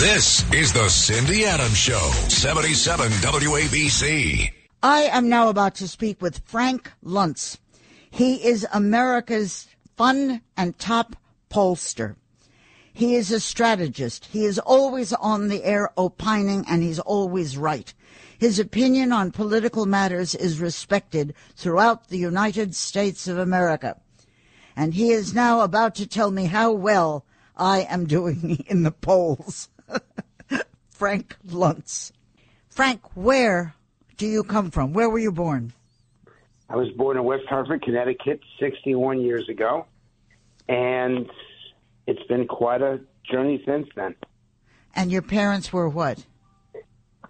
This 0.00 0.50
is 0.50 0.72
the 0.72 0.88
Cindy 0.88 1.44
Adams 1.44 1.76
Show, 1.76 2.10
77 2.28 3.12
WABC. 3.20 4.50
I 4.82 5.02
am 5.02 5.28
now 5.28 5.50
about 5.50 5.74
to 5.74 5.88
speak 5.88 6.22
with 6.22 6.40
Frank 6.46 6.90
Luntz. 7.04 7.58
He 8.10 8.36
is 8.36 8.66
America's 8.72 9.68
fun 9.98 10.40
and 10.56 10.78
top 10.78 11.16
pollster. 11.50 12.16
He 12.94 13.14
is 13.14 13.30
a 13.30 13.40
strategist. 13.40 14.24
He 14.32 14.46
is 14.46 14.58
always 14.58 15.12
on 15.12 15.48
the 15.48 15.64
air 15.64 15.90
opining 15.98 16.64
and 16.66 16.82
he's 16.82 16.98
always 16.98 17.58
right. 17.58 17.92
His 18.38 18.58
opinion 18.58 19.12
on 19.12 19.32
political 19.32 19.84
matters 19.84 20.34
is 20.34 20.60
respected 20.60 21.34
throughout 21.56 22.08
the 22.08 22.16
United 22.16 22.74
States 22.74 23.28
of 23.28 23.36
America. 23.36 24.00
And 24.74 24.94
he 24.94 25.10
is 25.10 25.34
now 25.34 25.60
about 25.60 25.94
to 25.96 26.06
tell 26.06 26.30
me 26.30 26.46
how 26.46 26.72
well 26.72 27.26
I 27.60 27.80
am 27.82 28.06
doing 28.06 28.64
in 28.68 28.82
the 28.82 28.90
polls. 28.90 29.68
Frank 30.90 31.36
Luntz. 31.46 32.10
Frank, 32.68 33.02
where 33.14 33.74
do 34.16 34.26
you 34.26 34.42
come 34.42 34.70
from? 34.70 34.92
Where 34.92 35.10
were 35.10 35.18
you 35.18 35.30
born? 35.30 35.72
I 36.68 36.76
was 36.76 36.88
born 36.90 37.16
in 37.16 37.24
West 37.24 37.46
Hartford, 37.48 37.82
Connecticut, 37.82 38.40
61 38.58 39.20
years 39.20 39.48
ago. 39.48 39.86
And 40.68 41.30
it's 42.06 42.22
been 42.24 42.46
quite 42.46 42.80
a 42.80 43.00
journey 43.30 43.62
since 43.66 43.88
then. 43.94 44.14
And 44.94 45.10
your 45.10 45.22
parents 45.22 45.72
were 45.72 45.88
what? 45.88 46.24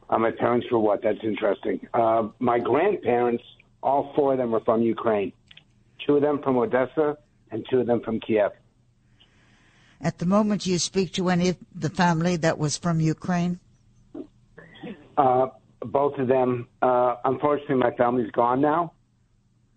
Uh, 0.08 0.18
my 0.18 0.30
parents 0.30 0.66
were 0.70 0.78
what? 0.78 1.02
That's 1.02 1.22
interesting. 1.22 1.86
Uh, 1.94 2.28
my 2.38 2.58
grandparents, 2.58 3.44
all 3.82 4.12
four 4.14 4.32
of 4.32 4.38
them 4.38 4.50
were 4.50 4.60
from 4.60 4.82
Ukraine. 4.82 5.32
Two 6.06 6.16
of 6.16 6.22
them 6.22 6.42
from 6.42 6.56
Odessa 6.58 7.16
and 7.50 7.66
two 7.70 7.80
of 7.80 7.86
them 7.86 8.00
from 8.00 8.20
Kiev. 8.20 8.52
At 10.02 10.18
the 10.18 10.26
moment, 10.26 10.62
do 10.62 10.70
you 10.70 10.78
speak 10.78 11.12
to 11.14 11.28
any 11.28 11.50
of 11.50 11.56
the 11.74 11.90
family 11.90 12.36
that 12.36 12.58
was 12.58 12.78
from 12.78 13.00
Ukraine? 13.00 13.60
Uh, 15.16 15.48
both 15.80 16.18
of 16.18 16.28
them. 16.28 16.68
Uh, 16.80 17.16
unfortunately, 17.24 17.76
my 17.76 17.90
family's 17.92 18.30
gone 18.30 18.60
now, 18.60 18.92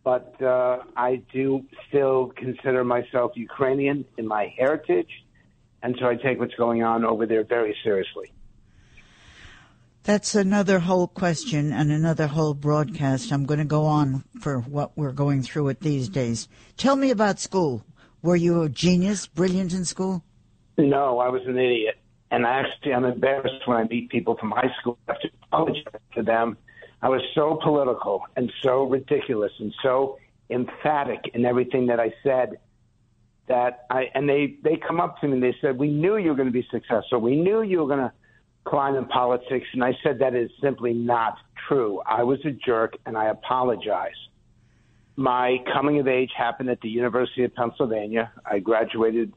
but 0.04 0.42
uh, 0.42 0.80
I 0.96 1.22
do 1.34 1.66
still 1.88 2.32
consider 2.38 2.84
myself 2.84 3.34
Ukrainian 3.36 4.06
in 4.18 4.28
my 4.28 4.54
heritage, 4.58 5.10
and 5.82 5.96
so 6.00 6.08
I 6.08 6.16
take 6.16 6.40
what's 6.40 6.56
going 6.56 6.84
on 6.84 7.04
over 7.04 7.26
there 7.26 7.44
very 7.44 7.76
seriously. 7.84 8.32
That's 10.04 10.36
another 10.36 10.80
whole 10.80 11.08
question 11.08 11.72
and 11.72 11.90
another 11.90 12.28
whole 12.28 12.54
broadcast. 12.54 13.32
I'm 13.32 13.46
going 13.46 13.60
to 13.60 13.66
go 13.66 13.86
on 13.86 14.26
for 14.42 14.60
what 14.60 14.98
we're 14.98 15.14
going 15.14 15.44
through 15.44 15.70
it 15.70 15.80
these 15.80 16.10
days. 16.10 16.50
Tell 16.76 16.98
me 16.98 17.10
about 17.10 17.40
school. 17.40 17.86
Were 18.24 18.38
you 18.38 18.62
a 18.62 18.70
genius, 18.70 19.28
brilliant 19.28 19.74
in 19.74 19.84
school? 19.84 20.24
No, 20.78 21.20
I 21.20 21.28
was 21.28 21.42
an 21.46 21.58
idiot. 21.58 21.98
And 22.32 22.48
I 22.48 22.62
actually, 22.62 22.94
I'm 22.94 23.04
embarrassed 23.04 23.68
when 23.68 23.78
I 23.78 23.84
meet 23.84 24.10
people 24.10 24.38
from 24.38 24.52
high 24.52 24.72
school. 24.80 24.98
I 25.08 25.12
have 25.12 25.22
to 25.22 25.30
apologize 25.52 25.84
to 26.16 26.24
them. 26.24 26.58
I 27.02 27.10
was 27.10 27.22
so 27.36 27.60
political 27.62 28.24
and 28.38 28.50
so 28.64 28.86
ridiculous 28.86 29.52
and 29.60 29.74
so 29.84 30.18
emphatic 30.50 31.20
in 31.34 31.46
everything 31.46 31.88
that 31.88 32.00
I 32.00 32.14
said 32.24 32.60
that 33.50 33.86
I 33.90 34.10
and 34.16 34.28
they 34.30 34.56
they 34.64 34.78
come 34.78 35.02
up 35.02 35.20
to 35.20 35.28
me 35.28 35.34
and 35.34 35.44
they 35.44 35.56
said, 35.60 35.78
"We 35.78 35.90
knew 35.90 36.16
you 36.16 36.30
were 36.30 36.36
going 36.36 36.48
to 36.48 36.54
be 36.54 36.66
successful. 36.72 37.20
We 37.20 37.36
knew 37.36 37.62
you 37.62 37.80
were 37.80 37.88
going 37.88 38.00
to 38.00 38.14
climb 38.64 38.96
in 38.96 39.06
politics." 39.06 39.68
And 39.74 39.84
I 39.84 39.98
said 40.02 40.20
that 40.20 40.34
is 40.34 40.50
simply 40.62 40.94
not 40.94 41.38
true. 41.68 42.02
I 42.06 42.24
was 42.24 42.40
a 42.46 42.52
jerk, 42.52 42.96
and 43.06 43.18
I 43.18 43.26
apologize. 43.26 44.16
My 45.16 45.58
coming 45.72 46.00
of 46.00 46.08
age 46.08 46.32
happened 46.36 46.70
at 46.70 46.82
the 46.82 46.90
University 46.90 47.44
of 47.44 47.54
Pennsylvania. 47.54 48.32
I 48.46 48.60
graduated 48.60 49.34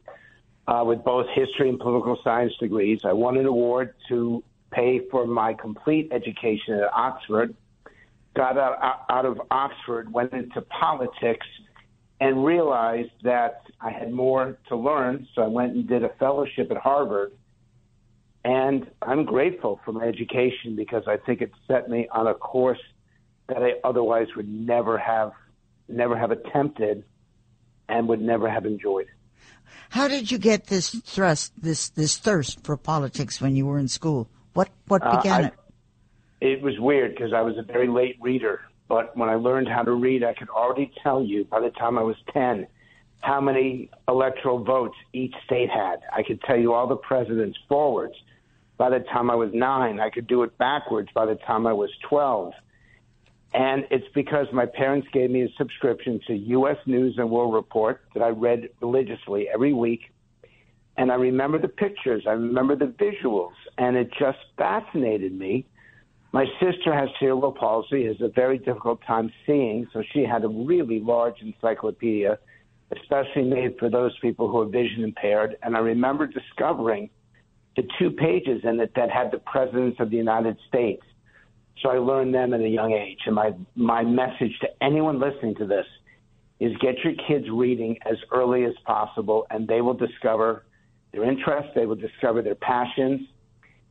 uh, 0.66 0.82
with 0.86 1.04
both 1.04 1.26
history 1.34 1.68
and 1.68 1.78
political 1.78 2.18
science 2.24 2.52
degrees. 2.58 3.00
I 3.04 3.12
won 3.12 3.36
an 3.36 3.46
award 3.46 3.94
to 4.08 4.42
pay 4.70 5.00
for 5.10 5.26
my 5.26 5.54
complete 5.54 6.10
education 6.12 6.74
at 6.74 6.92
Oxford. 6.92 7.54
Got 8.34 8.58
out, 8.58 9.04
out 9.08 9.24
of 9.24 9.40
Oxford, 9.50 10.12
went 10.12 10.32
into 10.32 10.60
politics, 10.62 11.46
and 12.20 12.44
realized 12.44 13.12
that 13.22 13.62
I 13.80 13.90
had 13.90 14.12
more 14.12 14.58
to 14.68 14.76
learn. 14.76 15.28
So 15.34 15.42
I 15.42 15.46
went 15.48 15.74
and 15.74 15.86
did 15.86 16.02
a 16.02 16.10
fellowship 16.18 16.70
at 16.70 16.78
Harvard. 16.78 17.32
And 18.44 18.86
I'm 19.02 19.24
grateful 19.24 19.80
for 19.84 19.92
my 19.92 20.04
education 20.04 20.76
because 20.76 21.02
I 21.06 21.16
think 21.16 21.42
it 21.42 21.50
set 21.66 21.88
me 21.90 22.08
on 22.12 22.28
a 22.28 22.34
course 22.34 22.80
that 23.48 23.58
I 23.58 23.72
otherwise 23.84 24.28
would 24.36 24.48
never 24.48 24.98
have, 24.98 25.32
never 25.88 26.16
have 26.16 26.30
attempted, 26.30 27.04
and 27.88 28.08
would 28.08 28.20
never 28.20 28.48
have 28.48 28.66
enjoyed. 28.66 29.06
How 29.90 30.08
did 30.08 30.30
you 30.30 30.38
get 30.38 30.66
this 30.66 30.90
thrust, 30.90 31.52
this 31.60 31.90
this 31.90 32.18
thirst 32.18 32.64
for 32.64 32.76
politics 32.76 33.40
when 33.40 33.56
you 33.56 33.66
were 33.66 33.78
in 33.78 33.88
school? 33.88 34.28
What 34.52 34.68
what 34.88 35.02
began 35.02 35.44
uh, 35.44 35.44
I, 35.44 35.46
it? 35.46 35.54
It 36.40 36.62
was 36.62 36.78
weird 36.78 37.14
because 37.14 37.32
I 37.32 37.40
was 37.40 37.56
a 37.56 37.62
very 37.62 37.88
late 37.88 38.16
reader, 38.20 38.62
but 38.88 39.16
when 39.16 39.28
I 39.28 39.34
learned 39.34 39.68
how 39.68 39.82
to 39.82 39.92
read, 39.92 40.24
I 40.24 40.34
could 40.34 40.48
already 40.50 40.92
tell 41.02 41.22
you 41.22 41.44
by 41.44 41.60
the 41.60 41.70
time 41.70 41.98
I 41.98 42.02
was 42.02 42.16
ten 42.32 42.66
how 43.20 43.40
many 43.40 43.90
electoral 44.08 44.62
votes 44.62 44.96
each 45.12 45.34
state 45.44 45.70
had. 45.70 45.96
I 46.14 46.22
could 46.22 46.40
tell 46.42 46.56
you 46.56 46.74
all 46.74 46.86
the 46.86 46.96
presidents 46.96 47.58
forwards. 47.68 48.14
By 48.76 48.90
the 48.90 49.00
time 49.00 49.30
I 49.30 49.34
was 49.34 49.50
nine, 49.54 49.98
I 50.00 50.10
could 50.10 50.26
do 50.26 50.42
it 50.42 50.56
backwards. 50.58 51.08
By 51.14 51.26
the 51.26 51.36
time 51.36 51.66
I 51.66 51.72
was 51.72 51.90
twelve. 52.08 52.52
And 53.54 53.84
it's 53.90 54.06
because 54.14 54.46
my 54.52 54.66
parents 54.66 55.08
gave 55.12 55.30
me 55.30 55.42
a 55.42 55.48
subscription 55.56 56.20
to 56.26 56.34
U.S. 56.34 56.76
News 56.86 57.14
and 57.16 57.30
World 57.30 57.54
Report 57.54 58.02
that 58.14 58.22
I 58.22 58.28
read 58.28 58.68
religiously 58.80 59.48
every 59.52 59.72
week. 59.72 60.12
And 60.98 61.12
I 61.12 61.14
remember 61.16 61.58
the 61.58 61.68
pictures, 61.68 62.24
I 62.26 62.32
remember 62.32 62.74
the 62.74 62.86
visuals, 62.86 63.52
and 63.76 63.96
it 63.96 64.10
just 64.18 64.38
fascinated 64.56 65.32
me. 65.32 65.66
My 66.32 66.46
sister 66.60 66.94
has 66.94 67.08
cerebral 67.20 67.52
palsy, 67.52 68.06
has 68.06 68.20
a 68.20 68.28
very 68.28 68.58
difficult 68.58 69.00
time 69.06 69.30
seeing, 69.46 69.86
so 69.92 70.02
she 70.12 70.24
had 70.24 70.44
a 70.44 70.48
really 70.48 71.00
large 71.00 71.40
encyclopedia, 71.40 72.38
especially 72.98 73.44
made 73.44 73.78
for 73.78 73.90
those 73.90 74.12
people 74.20 74.50
who 74.50 74.60
are 74.60 74.66
vision 74.66 75.04
impaired. 75.04 75.56
And 75.62 75.76
I 75.76 75.80
remember 75.80 76.26
discovering 76.26 77.10
the 77.76 77.86
two 77.98 78.10
pages 78.10 78.62
in 78.64 78.80
it 78.80 78.92
that 78.96 79.10
had 79.10 79.30
the 79.30 79.38
presidents 79.38 80.00
of 80.00 80.10
the 80.10 80.16
United 80.16 80.56
States 80.66 81.02
so 81.82 81.90
I 81.90 81.98
learned 81.98 82.34
them 82.34 82.54
at 82.54 82.60
a 82.60 82.68
young 82.68 82.92
age. 82.92 83.20
And 83.26 83.34
my, 83.34 83.52
my 83.74 84.02
message 84.02 84.58
to 84.60 84.68
anyone 84.82 85.20
listening 85.20 85.54
to 85.56 85.66
this 85.66 85.86
is 86.58 86.76
get 86.78 86.96
your 87.04 87.12
kids 87.28 87.46
reading 87.50 87.98
as 88.06 88.16
early 88.32 88.64
as 88.64 88.72
possible, 88.84 89.46
and 89.50 89.68
they 89.68 89.82
will 89.82 89.94
discover 89.94 90.64
their 91.12 91.24
interests, 91.24 91.72
they 91.74 91.86
will 91.86 91.96
discover 91.96 92.42
their 92.42 92.54
passions. 92.54 93.28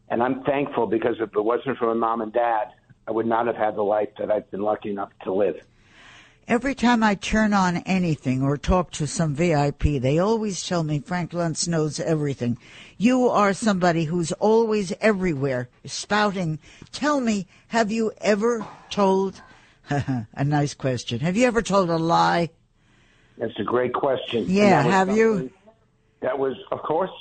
And 0.09 0.22
I'm 0.22 0.44
thankful 0.44 0.88
because 0.88 1.16
if 1.19 1.35
it 1.35 1.44
wasn't 1.44 1.78
for 1.78 1.88
my 1.88 1.94
mom 1.94 2.22
and 2.22 2.34
dad, 2.34 2.69
I 3.07 3.12
would 3.12 3.25
not 3.25 3.46
have 3.47 3.56
had 3.56 3.75
the 3.75 3.84
life 3.84 4.09
that 4.17 4.31
I've 4.31 4.50
been 4.52 4.62
lucky 4.62 4.90
enough 4.90 5.09
to 5.23 5.34
live. 5.34 5.56
Every 6.47 6.75
time 6.75 7.01
I 7.01 7.16
turn 7.16 7.53
on 7.53 7.78
anything 7.78 8.44
or 8.44 8.56
talk 8.56 8.91
to 8.91 9.07
some 9.07 9.33
VIP, 9.33 10.00
they 10.00 10.19
always 10.19 10.63
tell 10.63 10.83
me 10.83 11.00
Frank 11.00 11.31
Luntz 11.31 11.67
knows 11.67 12.00
everything. 12.00 12.59
You 13.00 13.28
are 13.29 13.51
somebody 13.51 14.03
who's 14.03 14.31
always 14.33 14.94
everywhere, 15.01 15.69
spouting. 15.85 16.59
Tell 16.91 17.20
me, 17.20 17.47
have 17.70 17.91
you 17.91 18.11
ever 18.22 18.64
told 18.91 19.41
a 19.90 20.43
nice 20.43 20.75
question? 20.75 21.20
Have 21.22 21.35
you 21.35 21.47
ever 21.47 21.64
told 21.64 21.90
a 21.90 21.97
lie? 21.97 22.52
That's 23.40 23.58
a 23.59 23.64
great 23.64 23.96
question. 23.96 24.46
Yeah, 24.47 24.84
have 24.84 25.17
you? 25.17 25.49
That 26.20 26.37
was, 26.37 26.55
of 26.72 26.79
course. 26.84 27.11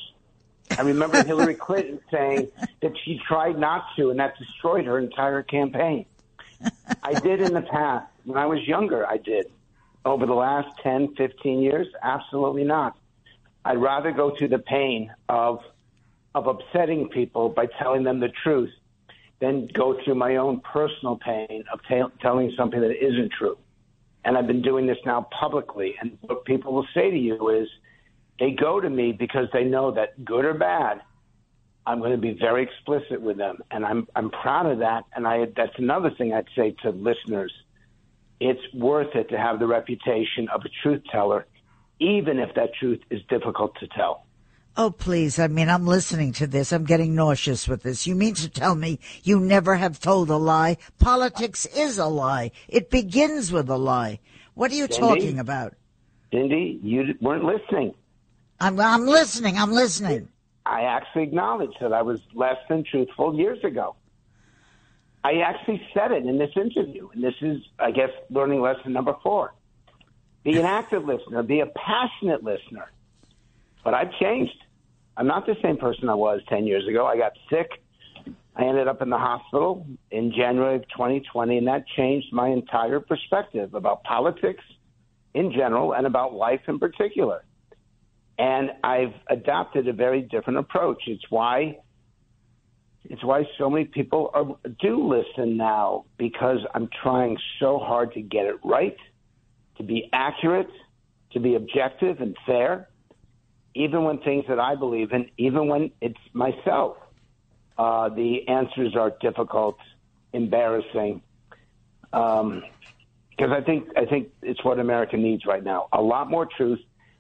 I 0.78 0.82
remember 0.82 1.24
Hillary 1.24 1.54
Clinton 1.54 1.98
saying 2.10 2.48
that 2.82 2.92
she 3.02 3.18
tried 3.26 3.58
not 3.58 3.86
to, 3.96 4.10
and 4.10 4.20
that 4.20 4.38
destroyed 4.38 4.84
her 4.84 4.98
entire 4.98 5.42
campaign. 5.42 6.04
I 7.02 7.14
did 7.14 7.40
in 7.40 7.54
the 7.54 7.62
past. 7.62 8.10
When 8.24 8.38
I 8.38 8.46
was 8.46 8.66
younger, 8.66 9.06
I 9.06 9.18
did. 9.18 9.46
Over 10.04 10.26
the 10.26 10.34
last 10.34 10.68
10, 10.82 11.14
15 11.16 11.62
years, 11.62 11.86
absolutely 12.02 12.64
not. 12.64 12.96
I'd 13.64 13.78
rather 13.78 14.12
go 14.12 14.34
through 14.36 14.48
the 14.48 14.58
pain 14.58 15.12
of 15.28 15.60
of 16.34 16.48
upsetting 16.48 17.08
people 17.10 17.48
by 17.48 17.66
telling 17.78 18.02
them 18.02 18.18
the 18.18 18.28
truth 18.42 18.72
than 19.40 19.68
go 19.72 19.96
through 20.02 20.16
my 20.16 20.36
own 20.36 20.60
personal 20.60 21.16
pain 21.16 21.64
of 21.72 21.78
telling 22.20 22.52
something 22.56 22.80
that 22.80 22.90
isn't 22.90 23.30
true. 23.38 23.56
And 24.24 24.36
I've 24.36 24.48
been 24.48 24.62
doing 24.62 24.86
this 24.86 24.98
now 25.06 25.28
publicly. 25.38 25.94
And 26.00 26.18
what 26.22 26.44
people 26.44 26.72
will 26.72 26.88
say 26.92 27.10
to 27.10 27.16
you 27.16 27.50
is 27.50 27.68
they 28.40 28.50
go 28.50 28.80
to 28.80 28.90
me 28.90 29.12
because 29.12 29.46
they 29.52 29.62
know 29.62 29.92
that 29.92 30.24
good 30.24 30.44
or 30.44 30.54
bad, 30.54 31.02
I'm 31.86 31.98
going 32.00 32.12
to 32.12 32.18
be 32.18 32.32
very 32.32 32.62
explicit 32.62 33.20
with 33.20 33.36
them, 33.36 33.58
and 33.70 33.84
I'm 33.84 34.08
I'm 34.16 34.30
proud 34.30 34.66
of 34.66 34.78
that. 34.78 35.04
And 35.14 35.26
I 35.26 35.46
that's 35.54 35.78
another 35.78 36.10
thing 36.10 36.32
I'd 36.32 36.48
say 36.56 36.74
to 36.82 36.90
listeners: 36.90 37.52
it's 38.40 38.60
worth 38.74 39.14
it 39.14 39.28
to 39.30 39.38
have 39.38 39.58
the 39.58 39.66
reputation 39.66 40.48
of 40.52 40.62
a 40.64 40.68
truth 40.82 41.02
teller, 41.10 41.46
even 42.00 42.38
if 42.38 42.54
that 42.54 42.70
truth 42.78 43.00
is 43.10 43.20
difficult 43.28 43.74
to 43.80 43.86
tell. 43.88 44.24
Oh, 44.76 44.90
please. 44.90 45.38
I 45.38 45.46
mean, 45.46 45.68
I'm 45.68 45.86
listening 45.86 46.32
to 46.34 46.48
this. 46.48 46.72
I'm 46.72 46.84
getting 46.84 47.14
nauseous 47.14 47.68
with 47.68 47.82
this. 47.84 48.08
You 48.08 48.16
mean 48.16 48.34
to 48.34 48.48
tell 48.48 48.74
me 48.74 48.98
you 49.22 49.38
never 49.38 49.76
have 49.76 50.00
told 50.00 50.30
a 50.30 50.36
lie? 50.36 50.78
Politics 50.98 51.64
is 51.66 51.98
a 51.98 52.06
lie. 52.06 52.50
It 52.68 52.90
begins 52.90 53.52
with 53.52 53.68
a 53.68 53.76
lie. 53.76 54.18
What 54.54 54.72
are 54.72 54.74
you 54.74 54.88
Cindy? 54.88 55.00
talking 55.00 55.38
about? 55.38 55.74
Cindy, 56.32 56.80
you 56.82 57.14
weren't 57.20 57.44
listening. 57.44 57.94
I'm, 58.58 58.80
I'm 58.80 59.06
listening. 59.06 59.58
I'm 59.58 59.70
listening. 59.70 60.28
I 60.66 60.82
actually 60.82 61.24
acknowledged 61.24 61.76
that 61.80 61.92
I 61.92 62.02
was 62.02 62.20
less 62.34 62.56
than 62.68 62.84
truthful 62.84 63.36
years 63.36 63.62
ago. 63.62 63.94
I 65.24 65.38
actually 65.38 65.80
said 65.94 66.12
it 66.12 66.26
in 66.26 66.36
this 66.36 66.50
interview, 66.54 67.08
and 67.14 67.24
this 67.24 67.34
is, 67.40 67.62
I 67.78 67.90
guess, 67.90 68.10
learning 68.28 68.60
lesson 68.60 68.92
number 68.92 69.16
four. 69.22 69.54
Be 70.44 70.58
an 70.58 70.66
active 70.66 71.06
listener, 71.06 71.42
be 71.42 71.60
a 71.60 71.66
passionate 71.66 72.44
listener. 72.44 72.92
But 73.82 73.94
I've 73.94 74.12
changed. 74.20 74.56
I'm 75.16 75.26
not 75.26 75.46
the 75.46 75.56
same 75.62 75.78
person 75.78 76.10
I 76.10 76.14
was 76.14 76.42
10 76.50 76.66
years 76.66 76.86
ago. 76.86 77.06
I 77.06 77.16
got 77.16 77.32
sick. 77.48 77.70
I 78.54 78.64
ended 78.64 78.86
up 78.86 79.00
in 79.00 79.08
the 79.08 79.18
hospital 79.18 79.86
in 80.10 80.30
January 80.30 80.76
of 80.76 80.82
2020, 80.88 81.56
and 81.56 81.66
that 81.68 81.86
changed 81.96 82.28
my 82.30 82.48
entire 82.48 83.00
perspective 83.00 83.74
about 83.74 84.04
politics 84.04 84.62
in 85.32 85.52
general 85.52 85.94
and 85.94 86.06
about 86.06 86.34
life 86.34 86.60
in 86.68 86.78
particular. 86.78 87.44
And 88.38 88.72
I've 88.82 89.14
adopted 89.28 89.88
a 89.88 89.92
very 89.92 90.20
different 90.20 90.58
approach. 90.58 91.04
It's 91.06 91.24
why 91.30 91.78
it's 93.04 93.22
why 93.22 93.44
so 93.58 93.68
many 93.68 93.84
people 93.84 94.30
are, 94.32 94.46
do 94.80 95.08
listen 95.08 95.56
now 95.56 96.06
because 96.16 96.58
I'm 96.74 96.88
trying 97.02 97.36
so 97.60 97.78
hard 97.78 98.14
to 98.14 98.22
get 98.22 98.46
it 98.46 98.56
right, 98.64 98.96
to 99.76 99.82
be 99.82 100.08
accurate, 100.12 100.70
to 101.32 101.40
be 101.40 101.54
objective 101.54 102.20
and 102.20 102.36
fair, 102.46 102.88
even 103.74 104.04
when 104.04 104.18
things 104.20 104.44
that 104.48 104.58
I 104.58 104.74
believe 104.74 105.12
in, 105.12 105.28
even 105.36 105.68
when 105.68 105.90
it's 106.00 106.18
myself. 106.32 106.96
Uh, 107.76 108.08
the 108.08 108.46
answers 108.46 108.94
are 108.94 109.12
difficult, 109.20 109.76
embarrassing, 110.32 111.20
because 112.04 112.40
um, 112.40 112.62
I 113.40 113.60
think 113.62 113.88
I 113.96 114.04
think 114.04 114.28
it's 114.42 114.62
what 114.64 114.78
America 114.78 115.16
needs 115.16 115.44
right 115.44 115.62
now: 115.62 115.88
a 115.92 116.00
lot 116.00 116.30
more 116.30 116.46
truth 116.46 116.78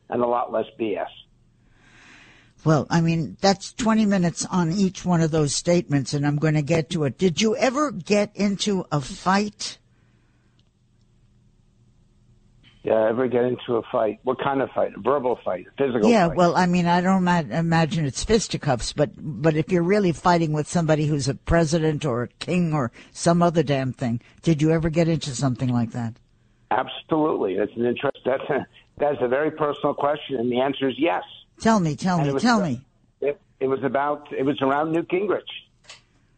and 0.08 0.22
a 0.22 0.26
lot 0.26 0.52
less 0.52 0.66
BS. 0.78 1.08
Well, 2.64 2.86
I 2.88 3.02
mean, 3.02 3.36
that's 3.40 3.72
20 3.74 4.06
minutes 4.06 4.46
on 4.46 4.72
each 4.72 5.04
one 5.04 5.20
of 5.20 5.30
those 5.30 5.54
statements, 5.54 6.14
and 6.14 6.26
I'm 6.26 6.36
going 6.36 6.54
to 6.54 6.62
get 6.62 6.90
to 6.90 7.04
it. 7.04 7.18
Did 7.18 7.40
you 7.40 7.56
ever 7.56 7.90
get 7.90 8.34
into 8.34 8.86
a 8.90 9.00
fight? 9.00 9.78
Yeah, 12.82 13.08
ever 13.08 13.28
get 13.28 13.44
into 13.44 13.76
a 13.76 13.82
fight? 13.90 14.20
What 14.24 14.38
kind 14.38 14.60
of 14.60 14.70
fight? 14.70 14.92
A 14.96 15.00
verbal 15.00 15.38
fight? 15.44 15.66
A 15.66 15.70
physical 15.76 16.02
fight? 16.02 16.10
yeah, 16.10 16.28
fight? 16.28 16.36
well, 16.36 16.56
I 16.56 16.66
mean, 16.66 16.86
I 16.86 17.00
don't 17.00 17.24
ma- 17.24 17.38
imagine 17.38 18.06
it's 18.06 18.24
fisticuffs, 18.24 18.92
but, 18.92 19.10
but 19.16 19.56
if 19.56 19.70
you're 19.70 19.82
really 19.82 20.12
fighting 20.12 20.52
with 20.52 20.68
somebody 20.68 21.06
who's 21.06 21.28
a 21.28 21.34
president 21.34 22.04
or 22.04 22.24
a 22.24 22.28
king 22.28 22.74
or 22.74 22.92
some 23.12 23.42
other 23.42 23.62
damn 23.62 23.92
thing, 23.92 24.20
did 24.42 24.60
you 24.60 24.70
ever 24.70 24.90
get 24.90 25.08
into 25.08 25.30
something 25.30 25.70
like 25.70 25.92
that? 25.92 26.14
Absolutely. 26.70 27.56
That's 27.56 27.72
an 27.76 27.86
interest. 27.86 28.18
That's 28.24 28.44
a, 28.50 28.66
that's 28.98 29.18
a 29.20 29.28
very 29.28 29.50
personal 29.50 29.94
question, 29.94 30.36
and 30.36 30.50
the 30.50 30.60
answer 30.60 30.88
is 30.88 30.96
yes. 30.98 31.24
Tell 31.60 31.80
me, 31.80 31.96
tell 31.96 32.18
And 32.18 32.26
me, 32.28 32.32
was- 32.34 32.42
tell 32.42 32.60
me. 32.60 32.80
It, 33.20 33.40
it 33.60 33.66
was 33.68 33.82
about 33.82 34.32
it 34.32 34.44
was 34.44 34.60
around 34.60 34.92
Newt 34.92 35.08
Gingrich, 35.08 35.42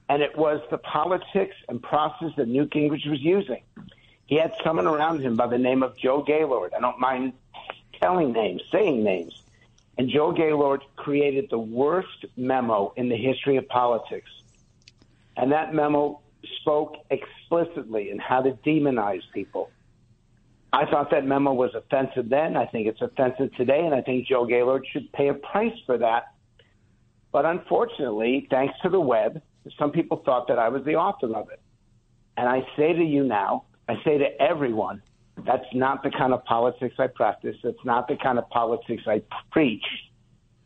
and 0.09 0.23
it 0.23 0.37
was 0.37 0.61
the 0.71 0.79
politics 0.79 1.57
and 1.69 1.83
process 1.83 2.31
that 2.37 2.49
Newt 2.49 2.71
Gingrich 2.71 3.09
was 3.09 3.21
using. 3.21 3.63
He 4.27 4.37
had 4.37 4.55
someone 4.65 4.87
around 4.87 5.21
him 5.23 5.37
by 5.37 5.47
the 5.47 5.59
name 5.59 5.83
of 5.83 5.97
Joe 5.97 6.23
Gaylord. 6.23 6.73
I 6.77 6.81
don't 6.81 6.99
mind 6.99 7.33
telling 8.01 8.33
names, 8.33 8.63
saying 8.71 9.03
names. 9.03 9.41
And 9.99 10.11
Joe 10.11 10.33
Gaylord 10.33 10.83
created 10.97 11.49
the 11.51 11.59
worst 11.59 12.27
memo 12.37 12.93
in 12.97 13.09
the 13.09 13.17
history 13.17 13.57
of 13.57 13.67
politics. 13.69 14.29
And 15.37 15.53
that 15.53 15.73
memo 15.75 16.21
spoke 16.61 16.97
explicitly 17.11 18.11
in 18.11 18.19
how 18.19 18.43
to 18.43 18.51
demonize 18.53 19.23
people. 19.33 19.71
I 20.77 20.85
thought 20.91 21.11
that 21.13 21.25
memo 21.25 21.55
was 21.55 21.71
offensive 21.75 22.29
then. 22.29 22.55
I 22.55 22.67
think 22.67 22.87
it's 22.87 23.01
offensive 23.01 23.51
today, 23.55 23.87
and 23.87 23.95
I 23.95 24.03
think 24.03 24.27
Joe 24.27 24.45
Gaylord 24.45 24.87
should 24.93 25.11
pay 25.13 25.29
a 25.29 25.35
price 25.35 25.73
for 25.87 25.97
that. 25.97 26.35
But 27.33 27.47
unfortunately, 27.47 28.47
thanks 28.51 28.75
to 28.83 28.91
the 28.91 29.01
web, 29.01 29.41
some 29.79 29.91
people 29.91 30.21
thought 30.23 30.49
that 30.49 30.59
I 30.59 30.69
was 30.69 30.85
the 30.85 30.97
author 30.97 31.35
of 31.35 31.49
it. 31.49 31.61
And 32.37 32.47
I 32.47 32.61
say 32.77 32.93
to 32.93 33.03
you 33.03 33.25
now, 33.25 33.65
I 33.89 33.95
say 34.05 34.19
to 34.19 34.27
everyone, 34.39 35.01
that's 35.47 35.65
not 35.73 36.03
the 36.03 36.11
kind 36.11 36.35
of 36.35 36.45
politics 36.45 36.97
I 36.99 37.07
practice. 37.07 37.57
That's 37.65 37.85
not 37.87 38.07
the 38.07 38.17
kind 38.17 38.39
of 38.39 38.47
politics 38.51 39.05
I 39.07 39.23
preach. 39.53 39.85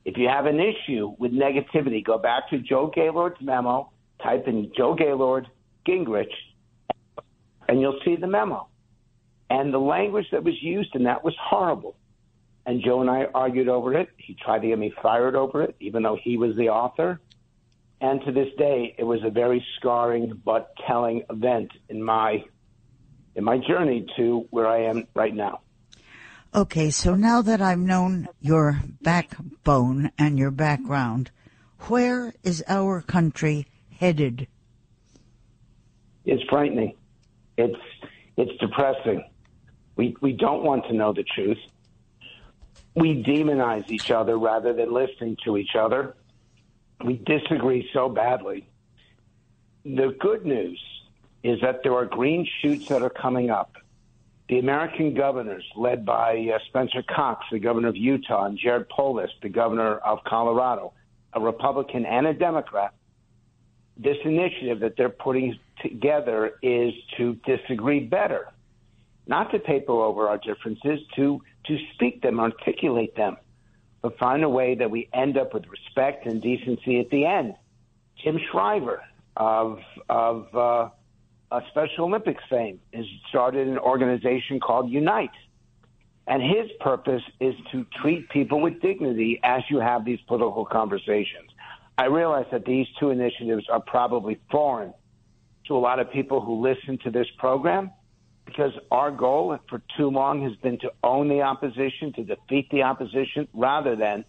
If 0.05 0.17
you 0.17 0.27
have 0.27 0.47
an 0.47 0.59
issue 0.59 1.15
with 1.21 1.31
negativity, 1.31 2.05
go 2.05 2.19
back 2.19 2.51
to 2.51 2.59
Joe 2.59 2.91
Gaylord's 2.93 3.41
memo, 3.41 3.93
type 4.21 4.49
in 4.49 4.73
Joe 4.77 4.97
Gaylord, 4.97 5.47
Gingrich, 5.87 6.35
and 7.69 7.81
you'll 7.81 8.01
see 8.05 8.17
the 8.17 8.27
memo. 8.27 8.67
And 9.51 9.75
the 9.75 9.79
language 9.79 10.27
that 10.31 10.45
was 10.45 10.55
used 10.63 10.95
in 10.95 11.03
that 11.05 11.25
was 11.25 11.35
horrible. 11.41 11.97
And 12.65 12.83
Joe 12.83 13.01
and 13.01 13.11
I 13.11 13.25
argued 13.35 13.69
over 13.69 13.95
it. 13.95 14.09
He 14.17 14.35
tried 14.35 14.61
to 14.61 14.69
get 14.69 14.79
me 14.79 14.95
fired 15.03 15.35
over 15.35 15.63
it, 15.63 15.75
even 15.81 16.05
though 16.05 16.17
he 16.23 16.37
was 16.37 16.55
the 16.57 16.69
author. 16.69 17.21
And 18.01 18.23
to 18.25 18.33
this 18.33 18.49
day, 18.57 18.95
it 18.97 19.05
was 19.05 19.21
a 19.25 19.31
very 19.31 19.65
scarring 19.77 20.41
but 20.45 20.73
telling 20.87 21.25
event 21.29 21.73
in 21.89 22.03
my 22.03 22.45
in 23.35 23.45
my 23.45 23.59
journey 23.59 24.07
to 24.17 24.47
where 24.51 24.67
I 24.67 24.85
am 24.85 25.07
right 25.15 25.35
now. 25.35 25.61
Okay, 26.55 26.91
so 26.91 27.15
now 27.15 27.43
that 27.43 27.61
I've 27.61 27.79
known 27.79 28.29
your 28.41 28.83
backbone 29.01 30.11
and 30.19 30.39
your 30.39 30.51
background, 30.51 31.31
where 31.89 32.35
is 32.43 32.65
our 32.67 33.03
country 33.03 33.67
headed? 33.99 34.49
It's 36.25 36.43
frightening. 36.51 36.97
It's 37.57 37.79
it's 38.37 38.59
depressing. 38.59 39.30
We 40.01 40.17
we 40.23 40.33
don't 40.33 40.63
want 40.63 40.87
to 40.87 40.95
know 40.95 41.13
the 41.13 41.25
truth. 41.25 41.59
We 42.95 43.23
demonize 43.23 43.91
each 43.91 44.11
other 44.11 44.39
rather 44.39 44.73
than 44.73 44.95
listening 44.95 45.37
to 45.45 45.59
each 45.59 45.75
other. 45.79 46.17
We 47.05 47.19
disagree 47.19 47.87
so 47.93 48.09
badly. 48.09 48.67
The 49.85 50.17
good 50.19 50.47
news 50.47 50.83
is 51.43 51.61
that 51.61 51.83
there 51.83 51.93
are 51.93 52.07
green 52.07 52.49
shoots 52.63 52.89
that 52.89 53.03
are 53.03 53.11
coming 53.11 53.51
up. 53.51 53.77
The 54.49 54.59
American 54.59 55.13
governors, 55.13 55.67
led 55.77 56.07
by 56.07 56.49
uh, 56.51 56.59
Spencer 56.69 57.03
Cox, 57.03 57.45
the 57.53 57.59
governor 57.59 57.89
of 57.89 57.97
Utah, 57.97 58.47
and 58.47 58.59
Jared 58.59 58.89
Polis, 58.89 59.31
the 59.43 59.51
governor 59.51 59.99
of 59.99 60.25
Colorado, 60.25 60.95
a 61.35 61.41
Republican 61.41 62.07
and 62.07 62.27
a 62.27 62.33
Democrat, 62.33 62.95
this 63.99 64.17
initiative 64.25 64.81
that 64.81 64.97
they're 64.97 65.11
putting 65.11 65.59
together 65.83 66.55
is 66.63 66.95
to 67.19 67.35
disagree 67.45 68.01
better, 68.01 68.49
not 69.31 69.53
to 69.53 69.59
paper 69.61 69.93
over 69.93 70.29
our 70.29 70.39
differences, 70.39 71.01
to 71.17 71.41
to 71.67 71.79
speak 71.95 72.21
them, 72.21 72.41
articulate 72.41 73.15
them, 73.17 73.37
but 74.03 74.19
find 74.19 74.43
a 74.43 74.49
way 74.49 74.75
that 74.75 74.91
we 74.91 75.09
end 75.15 75.39
up 75.39 75.55
with 75.55 75.65
respect 75.69 76.27
and 76.27 76.43
decency 76.43 76.99
at 76.99 77.09
the 77.11 77.25
end. 77.25 77.55
Tim 78.23 78.39
Shriver 78.51 79.03
of 79.37 79.79
of 80.09 80.55
uh, 80.55 80.89
uh, 81.53 81.61
Special 81.71 82.05
Olympics 82.07 82.43
fame 82.51 82.81
has 82.93 83.07
started 83.29 83.69
an 83.69 83.79
organization 83.79 84.61
called 84.61 84.91
Unite. 84.91 85.31
And 86.27 86.43
his 86.43 86.71
purpose 86.79 87.23
is 87.41 87.55
to 87.73 87.85
treat 88.01 88.29
people 88.29 88.61
with 88.61 88.81
dignity 88.81 89.41
as 89.43 89.63
you 89.69 89.79
have 89.79 90.05
these 90.05 90.21
political 90.29 90.65
conversations. 90.65 91.51
I 91.99 92.07
realize 92.07 92.47
that 92.53 92.65
these 92.65 92.87
two 93.01 93.11
initiatives 93.11 93.69
are 93.69 93.81
probably 93.81 94.39
foreign 94.51 94.95
to 95.67 95.77
a 95.77 95.79
lot 95.79 95.99
of 95.99 96.13
people 96.13 96.41
who 96.41 96.61
listen 96.61 96.99
to 96.99 97.11
this 97.11 97.27
program 97.39 97.91
because 98.51 98.73
our 98.91 99.11
goal 99.11 99.57
for 99.69 99.81
too 99.97 100.11
long 100.11 100.43
has 100.43 100.55
been 100.57 100.79
to 100.81 100.93
own 101.05 101.29
the 101.29 101.43
opposition, 101.43 102.13
to 102.15 102.25
defeat 102.25 102.69
the 102.71 102.83
opposition, 102.83 103.47
rather 103.55 103.95
than 103.95 104.25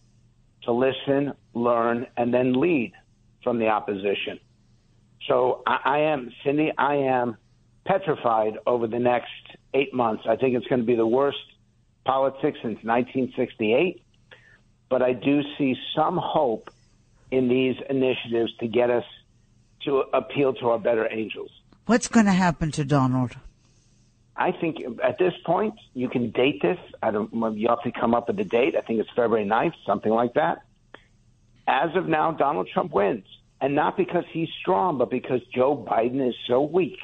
to 0.63 0.72
listen, 0.72 1.34
learn, 1.54 2.06
and 2.16 2.34
then 2.34 2.54
lead 2.54 2.94
from 3.44 3.58
the 3.58 3.68
opposition. 3.68 4.40
So 5.28 5.63
I, 5.66 5.80
I 5.84 5.98
am, 6.00 6.32
Cindy, 6.44 6.72
I 6.78 6.96
am 6.96 7.38
petrified 7.86 8.60
over 8.68 8.88
the 8.88 9.00
next 9.00 9.32
eight 9.74 9.94
months. 9.94 10.24
I 10.30 10.36
think 10.36 10.56
it's 10.56 10.68
going 10.68 10.82
to 10.82 10.86
be 10.86 10.96
the 10.96 11.08
worst 11.08 11.40
politics 12.06 12.60
since 12.62 12.78
1968. 12.84 14.04
But 14.90 15.01
I 15.01 15.13
do 15.13 15.42
see 15.58 15.75
some 15.96 16.20
hope 16.22 16.70
in 17.32 17.48
these 17.48 17.75
initiatives 17.90 18.54
to 18.60 18.68
get 18.68 18.90
us 18.92 19.06
to 19.86 20.04
appeal 20.13 20.54
to 20.54 20.70
our 20.70 20.78
better 20.78 21.08
angels. 21.12 21.50
What's 21.88 22.08
going 22.08 22.28
to 22.28 22.34
happen 22.34 22.72
to 22.72 22.86
Donald? 22.86 23.36
I 24.41 24.51
think 24.60 24.77
at 25.03 25.19
this 25.19 25.33
point 25.45 25.75
you 25.93 26.10
can 26.10 26.31
date 26.31 26.63
this. 26.63 26.79
I 27.03 27.12
don't. 27.12 27.31
You 27.55 27.67
have 27.69 27.83
to 27.83 27.91
come 27.91 28.15
up 28.15 28.27
with 28.27 28.38
the 28.38 28.43
date. 28.43 28.75
I 28.75 28.81
think 28.81 29.00
it's 29.00 29.10
February 29.15 29.45
9th, 29.45 29.74
something 29.86 30.12
like 30.12 30.33
that. 30.33 30.63
as 31.67 31.95
of 31.95 32.07
now, 32.07 32.31
Donald 32.31 32.67
Trump 32.74 32.91
wins. 32.91 33.25
And 33.62 33.75
not 33.75 33.95
because 33.95 34.24
he's 34.31 34.50
strong, 34.60 34.98
but 34.98 35.12
because 35.12 35.41
Joe 35.53 35.77
Biden 35.77 36.27
is 36.27 36.33
so 36.48 36.63
weak. 36.63 36.98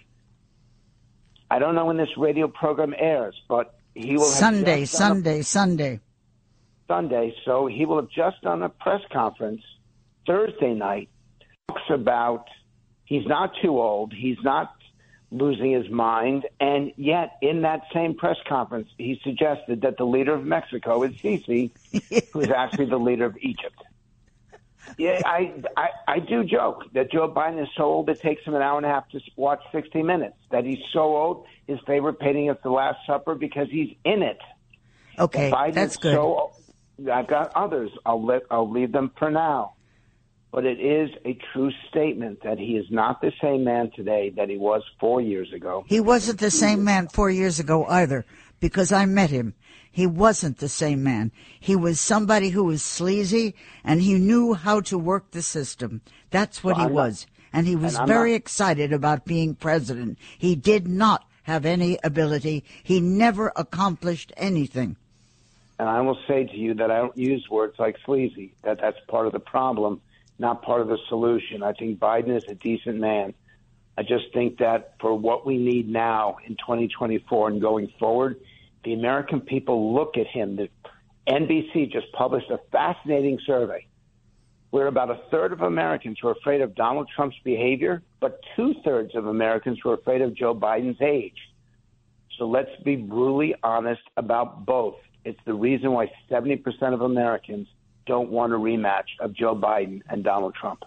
I 1.52 1.60
don't 1.60 1.76
know 1.76 1.86
when 1.86 1.98
this 1.98 2.18
radio 2.18 2.48
program 2.48 2.96
airs, 2.98 3.36
but 3.48 3.76
he 3.94 4.14
will 4.14 4.26
Sunday, 4.26 4.86
Sunday, 4.86 5.42
a, 5.42 5.44
Sunday. 5.44 6.00
Sunday. 6.88 7.36
So 7.46 7.68
he 7.68 7.86
will 7.86 7.98
have 7.98 8.10
just 8.10 8.42
done 8.42 8.64
a 8.64 8.70
press 8.70 9.02
conference 9.14 9.62
Thursday 10.26 10.74
night. 10.74 11.10
Talks 11.68 11.90
about 11.92 12.48
he's 13.06 13.28
not 13.28 13.52
too 13.62 13.80
old. 13.80 14.12
He's 14.12 14.42
not 14.44 14.74
losing 15.32 15.72
his 15.72 15.90
mind. 15.90 16.48
And 16.60 16.94
yet, 16.96 17.38
in 17.42 17.62
that 17.62 17.82
same 17.94 18.16
press 18.16 18.38
conference, 18.48 18.90
he 18.98 19.20
suggested 19.24 19.82
that 19.82 19.98
the 19.98 20.06
leader 20.06 20.34
of 20.34 20.46
Mexico 20.46 21.04
is 21.04 21.14
Sisi, 21.16 21.72
who 22.32 22.42
is 22.42 22.50
actually 22.50 22.86
the 22.86 22.98
leader 22.98 23.26
of 23.26 23.38
Egypt. 23.38 23.82
Yeah, 24.98 25.22
I, 25.26 25.54
I 25.76 25.88
I 26.08 26.20
do 26.20 26.46
joke 26.46 26.86
that 26.94 27.12
Joe 27.12 27.30
Biden 27.30 27.62
is 27.62 27.68
so 27.76 27.84
old 27.84 28.10
it 28.10 28.22
takes 28.22 28.44
him 28.46 28.56
an 28.56 28.62
hour 28.62 28.78
and 28.78 28.86
a 28.86 28.90
half 28.90 29.10
to 29.10 29.20
watch 29.36 29.62
60 29.74 30.02
Minutes. 30.02 30.38
That 30.50 30.64
he's 30.64 30.80
so 30.94 31.16
old, 31.16 31.46
his 31.68 31.80
favorite 31.86 32.20
painting 32.20 32.48
is 32.48 32.56
The 32.64 32.70
Last 32.70 33.00
Supper 33.06 33.36
because 33.36 33.68
he's 33.70 33.96
in 34.06 34.24
it. 34.24 34.40
Okay, 35.20 35.52
Biden 35.52 35.74
that's 35.74 35.98
good. 35.98 36.14
So, 36.14 36.54
I've 37.12 37.28
got 37.28 37.52
others. 37.56 37.92
I'll 38.06 38.24
let 38.24 38.44
I'll 38.50 38.70
leave 38.70 38.92
them 38.92 39.12
for 39.18 39.30
now. 39.30 39.74
But 40.52 40.66
it 40.66 40.80
is 40.80 41.10
a 41.26 41.38
true 41.52 41.72
statement 41.90 42.44
that 42.44 42.58
he 42.58 42.78
is 42.78 42.90
not 42.90 43.22
the 43.22 43.34
same 43.42 43.64
man 43.64 43.92
today 43.92 44.32
that 44.38 44.50
he 44.50 44.58
was 44.58 44.82
four 45.00 45.22
years 45.22 45.52
ago. 45.54 45.86
He 45.88 46.00
wasn't 46.00 46.40
the 46.40 46.52
same 46.52 46.84
man 46.84 47.08
four 47.10 47.30
years 47.30 47.60
ago 47.60 47.86
either, 47.86 48.26
because 48.60 48.92
I 48.92 49.06
met 49.06 49.30
him. 49.30 49.54
He 49.92 50.08
wasn't 50.08 50.60
the 50.60 50.70
same 50.70 51.04
man. 51.04 51.32
He 51.60 51.76
was 51.76 52.00
somebody 52.00 52.50
who 52.50 52.64
was 52.64 52.84
sleazy 52.84 53.56
and 53.84 54.02
he 54.02 54.14
knew 54.14 54.54
how 54.54 54.82
to 54.82 54.98
work 54.98 55.32
the 55.32 55.42
system. 55.42 56.02
That's 56.30 56.64
what 56.64 56.78
well, 56.78 56.88
he 56.88 56.94
was. 56.94 57.26
Not, 57.26 57.58
and 57.58 57.68
he 57.68 57.76
was 57.76 57.96
and 57.96 58.08
very 58.08 58.32
not, 58.32 58.38
excited 58.38 58.94
about 58.94 59.26
being 59.26 59.56
president. 59.56 60.20
He 60.38 60.56
did 60.56 60.88
not 60.88 61.26
have 61.44 61.66
any 61.66 61.98
ability. 62.04 62.64
He 62.84 63.00
never 63.00 63.52
accomplished 63.56 64.32
anything. 64.38 64.98
And 65.80 65.90
I 65.90 66.02
will 66.02 66.20
say 66.28 66.46
to 66.46 66.56
you 66.56 66.74
that 66.76 66.92
I 66.92 66.98
don't 66.98 67.18
use 67.18 67.48
words 67.50 67.80
like 67.80 67.98
sleazy, 68.06 68.54
that 68.64 68.80
that's 68.80 69.00
part 69.08 69.28
of 69.28 69.34
the 69.34 69.40
problem, 69.40 70.02
not 70.40 70.62
part 70.62 70.82
of 70.82 70.88
the 70.88 70.98
solution. 71.10 71.64
I 71.64 71.74
think 71.74 72.00
Biden 72.00 72.36
is 72.36 72.44
a 72.48 72.56
decent 72.56 73.00
man. 73.00 73.34
I 73.98 74.04
just 74.04 74.26
think 74.34 74.60
that 74.60 74.94
for 75.00 75.14
what 75.14 75.46
we 75.46 75.58
need 75.58 75.90
now 75.90 76.38
in 76.46 76.56
2024 76.56 77.50
and 77.50 77.62
going 77.62 77.92
forward, 78.00 78.40
the 78.84 78.94
American 78.94 79.42
people 79.42 79.94
look 79.96 80.18
at 80.18 80.28
him. 80.28 80.56
The 80.56 80.70
NBC 81.28 81.92
just 81.92 82.12
published 82.14 82.50
a 82.52 82.60
fascinating 82.72 83.40
survey 83.46 83.88
where 84.70 84.88
about 84.88 85.10
a 85.10 85.20
third 85.32 85.54
of 85.54 85.62
Americans 85.62 86.22
were 86.22 86.32
afraid 86.32 86.62
of 86.62 86.76
Donald 86.76 87.10
Trump's 87.16 87.38
behavior, 87.44 88.04
but 88.20 88.40
two 88.56 88.76
thirds 88.84 89.16
of 89.16 89.26
Americans 89.26 89.84
were 89.84 89.94
afraid 89.94 90.22
of 90.22 90.36
Joe 90.36 90.54
Biden's 90.54 91.02
age. 91.02 91.38
So 92.38 92.48
let's 92.48 92.70
be 92.84 92.96
brutally 92.96 93.56
honest 93.64 94.02
about 94.18 94.66
both. 94.66 94.96
It's 95.26 95.40
the 95.46 95.54
reason 95.54 95.92
why 95.92 96.12
70% 96.30 96.64
of 96.94 97.02
Americans 97.02 97.68
don't 98.08 98.30
want 98.30 98.54
a 98.54 98.58
rematch 98.58 99.10
of 99.20 99.34
Joe 99.34 99.56
Biden 99.56 100.02
and 100.10 100.24
Donald 100.24 100.56
Trump. 100.56 100.84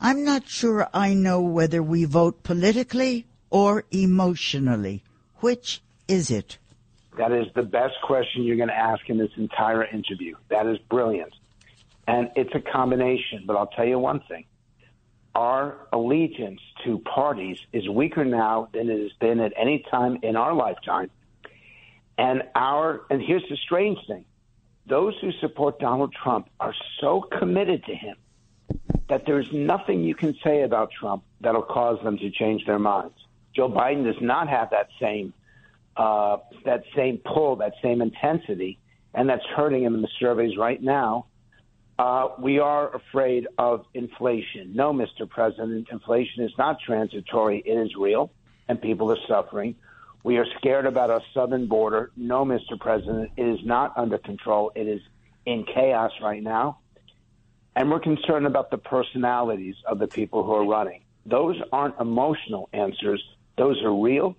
I'm 0.00 0.24
not 0.24 0.48
sure 0.48 0.88
I 0.94 1.12
know 1.12 1.42
whether 1.42 1.82
we 1.82 2.04
vote 2.04 2.42
politically 2.42 3.26
or 3.50 3.84
emotionally. 3.90 5.04
Which 5.40 5.82
is 6.08 6.30
it? 6.30 6.58
That 7.18 7.32
is 7.32 7.46
the 7.54 7.62
best 7.62 7.94
question 8.02 8.44
you're 8.44 8.56
going 8.56 8.68
to 8.68 8.74
ask 8.74 9.08
in 9.08 9.18
this 9.18 9.30
entire 9.36 9.84
interview. 9.84 10.36
That 10.48 10.66
is 10.66 10.78
brilliant. 10.78 11.34
And 12.06 12.30
it's 12.36 12.54
a 12.54 12.60
combination, 12.60 13.44
but 13.46 13.56
I'll 13.56 13.66
tell 13.66 13.84
you 13.84 13.98
one 13.98 14.20
thing. 14.20 14.44
Our 15.34 15.76
allegiance 15.92 16.60
to 16.84 16.98
parties 16.98 17.58
is 17.72 17.88
weaker 17.88 18.24
now 18.24 18.68
than 18.72 18.90
it 18.90 19.00
has 19.00 19.12
been 19.20 19.38
at 19.40 19.52
any 19.56 19.84
time 19.90 20.18
in 20.22 20.36
our 20.36 20.54
lifetime. 20.54 21.10
And 22.18 22.42
our 22.54 23.02
and 23.10 23.22
here's 23.22 23.44
the 23.48 23.56
strange 23.56 23.98
thing. 24.06 24.24
Those 24.86 25.14
who 25.20 25.30
support 25.40 25.78
Donald 25.78 26.12
Trump 26.12 26.48
are 26.58 26.74
so 27.00 27.20
committed 27.20 27.84
to 27.84 27.94
him 27.94 28.16
that 29.08 29.26
there's 29.26 29.52
nothing 29.52 30.04
you 30.04 30.14
can 30.14 30.34
say 30.42 30.62
about 30.62 30.90
Trump 30.92 31.24
that'll 31.40 31.62
cause 31.62 32.02
them 32.02 32.16
to 32.18 32.30
change 32.30 32.64
their 32.64 32.78
minds. 32.78 33.14
Joe 33.54 33.68
Biden 33.68 34.04
does 34.04 34.20
not 34.20 34.48
have 34.48 34.70
that 34.70 34.88
same 35.00 35.32
uh, 35.96 36.38
that 36.64 36.84
same 36.94 37.18
pull, 37.18 37.56
that 37.56 37.74
same 37.82 38.00
intensity, 38.00 38.78
and 39.12 39.28
that's 39.28 39.44
hurting 39.44 39.82
him 39.82 39.94
in 39.94 40.02
the 40.02 40.08
surveys 40.18 40.56
right 40.56 40.80
now. 40.80 41.26
Uh, 41.98 42.28
we 42.38 42.58
are 42.60 42.94
afraid 42.94 43.46
of 43.58 43.84
inflation. 43.92 44.74
No, 44.74 44.92
Mr. 44.92 45.28
President, 45.28 45.88
inflation 45.90 46.44
is 46.44 46.52
not 46.56 46.78
transitory; 46.80 47.58
it 47.66 47.74
is 47.74 47.94
real, 47.96 48.30
and 48.68 48.80
people 48.80 49.10
are 49.10 49.18
suffering. 49.28 49.74
We 50.22 50.36
are 50.36 50.46
scared 50.58 50.86
about 50.86 51.10
our 51.10 51.22
southern 51.32 51.66
border. 51.66 52.10
No, 52.16 52.44
Mr. 52.44 52.78
President, 52.78 53.30
it 53.36 53.46
is 53.46 53.60
not 53.64 53.96
under 53.96 54.18
control. 54.18 54.70
It 54.74 54.86
is 54.86 55.00
in 55.46 55.64
chaos 55.64 56.12
right 56.22 56.42
now. 56.42 56.78
And 57.74 57.90
we're 57.90 58.00
concerned 58.00 58.46
about 58.46 58.70
the 58.70 58.78
personalities 58.78 59.76
of 59.86 59.98
the 59.98 60.08
people 60.08 60.44
who 60.44 60.52
are 60.52 60.66
running. 60.66 61.02
Those 61.24 61.56
aren't 61.72 61.98
emotional 62.00 62.68
answers. 62.72 63.22
Those 63.56 63.82
are 63.82 63.94
real, 63.94 64.36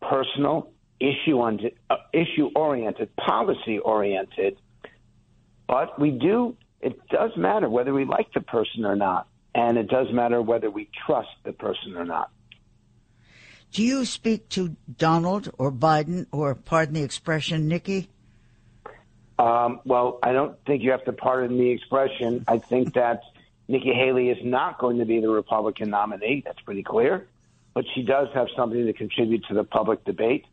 personal, 0.00 0.72
issue 1.00 1.40
uh, 1.40 1.96
issue 2.12 2.50
oriented, 2.54 3.14
policy 3.16 3.78
oriented. 3.78 4.58
But 5.66 5.98
we 5.98 6.10
do. 6.10 6.56
It 6.80 7.00
does 7.08 7.30
matter 7.36 7.68
whether 7.68 7.94
we 7.94 8.04
like 8.04 8.32
the 8.34 8.40
person 8.40 8.84
or 8.84 8.96
not, 8.96 9.28
and 9.54 9.78
it 9.78 9.88
does 9.88 10.08
matter 10.12 10.42
whether 10.42 10.70
we 10.70 10.90
trust 11.06 11.30
the 11.44 11.52
person 11.52 11.96
or 11.96 12.04
not. 12.04 12.30
Do 13.72 13.82
you 13.82 14.04
speak 14.04 14.50
to 14.50 14.76
Donald 14.98 15.50
or 15.56 15.72
Biden 15.72 16.26
or, 16.30 16.54
pardon 16.54 16.94
the 16.94 17.02
expression, 17.02 17.68
Nikki? 17.68 18.10
Um, 19.38 19.80
well, 19.86 20.18
I 20.22 20.32
don't 20.32 20.62
think 20.66 20.82
you 20.82 20.90
have 20.90 21.04
to 21.06 21.12
pardon 21.12 21.56
the 21.56 21.70
expression. 21.70 22.44
I 22.46 22.58
think 22.58 22.92
that 22.94 23.22
Nikki 23.68 23.94
Haley 23.94 24.28
is 24.28 24.44
not 24.44 24.78
going 24.78 24.98
to 24.98 25.06
be 25.06 25.20
the 25.20 25.30
Republican 25.30 25.88
nominee. 25.88 26.42
That's 26.44 26.60
pretty 26.60 26.82
clear. 26.82 27.26
But 27.72 27.86
she 27.94 28.02
does 28.02 28.28
have 28.34 28.48
something 28.54 28.84
to 28.84 28.92
contribute 28.92 29.46
to 29.46 29.54
the 29.54 29.64
public 29.64 30.04
debate. 30.04 30.44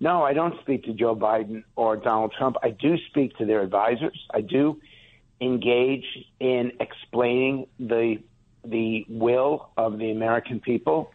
No, 0.00 0.24
I 0.24 0.32
don't 0.32 0.60
speak 0.60 0.84
to 0.86 0.92
Joe 0.92 1.14
Biden 1.14 1.62
or 1.76 1.96
Donald 1.96 2.34
Trump. 2.36 2.56
I 2.64 2.70
do 2.70 2.98
speak 3.08 3.36
to 3.38 3.44
their 3.44 3.60
advisors. 3.62 4.26
I 4.34 4.40
do 4.40 4.80
engage 5.40 6.04
in 6.40 6.72
explaining 6.80 7.68
the 7.78 8.18
the 8.64 9.06
will 9.08 9.70
of 9.76 9.98
the 9.98 10.10
American 10.10 10.58
people 10.58 11.12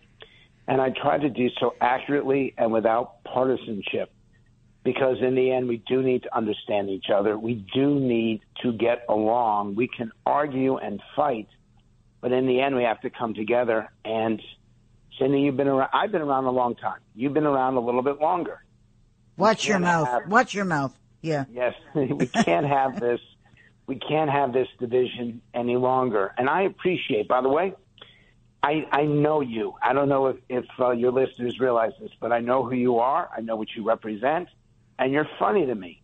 and 0.72 0.80
I 0.80 0.90
try 0.90 1.18
to 1.18 1.30
do 1.30 1.50
so 1.60 1.76
accurately 1.82 2.54
and 2.58 2.72
without 2.72 3.26
partisanship 3.26 4.10
because 4.86 5.18
in 5.22 5.36
the 5.36 5.52
end, 5.52 5.68
we 5.68 5.84
do 5.86 6.02
need 6.02 6.24
to 6.24 6.34
understand 6.34 6.90
each 6.90 7.08
other. 7.14 7.38
We 7.38 7.56
do 7.76 8.00
need 8.00 8.40
to 8.64 8.72
get 8.72 9.04
along. 9.10 9.76
We 9.76 9.90
can 9.90 10.14
argue 10.26 10.78
and 10.78 11.02
fight, 11.14 11.50
but 12.22 12.32
in 12.32 12.48
the 12.48 12.62
end, 12.62 12.78
we 12.78 12.84
have 12.84 13.02
to 13.02 13.10
come 13.10 13.34
together. 13.34 13.90
And 14.06 14.42
Cindy, 15.20 15.42
you've 15.42 15.58
been 15.58 15.68
around. 15.68 15.90
I've 15.92 16.14
been 16.14 16.22
around 16.22 16.46
a 16.46 16.52
long 16.52 16.76
time. 16.76 17.02
You've 17.16 17.34
been 17.34 17.46
around 17.46 17.76
a 17.76 17.82
little 17.82 18.02
bit 18.02 18.22
longer. 18.22 18.64
Watch 19.36 19.68
your 19.68 19.80
mouth. 19.80 20.08
Have, 20.08 20.28
Watch 20.30 20.54
your 20.54 20.64
mouth. 20.66 20.98
Yeah. 21.22 21.44
Yes, 21.52 21.74
we 21.94 22.28
can't 22.46 22.66
have 22.66 22.98
this. 22.98 23.20
We 23.88 23.98
can't 23.98 24.32
have 24.32 24.54
this 24.54 24.70
division 24.80 25.42
any 25.54 25.76
longer. 25.76 26.34
And 26.38 26.50
I 26.50 26.62
appreciate, 26.62 27.28
by 27.28 27.42
the 27.42 27.50
way, 27.50 27.74
I, 28.64 28.88
I 28.92 29.04
know 29.04 29.42
you. 29.42 29.74
I 29.82 29.94
don't 29.94 30.08
know 30.08 30.28
if, 30.28 30.38
if 30.48 30.66
uh, 30.80 30.92
your 30.92 31.12
listeners 31.12 31.60
realize 31.60 31.94
this, 32.00 32.12
but 32.20 32.32
I 32.32 32.40
know 32.40 32.64
who 32.64 32.76
you 32.76 33.00
are. 33.00 33.30
I 33.36 33.42
know 33.42 33.56
what 33.56 33.70
you 33.76 33.84
represent. 33.84 34.50
And 35.00 35.12
you're 35.12 35.28
funny 35.40 35.66
to 35.66 35.74
me 35.74 36.04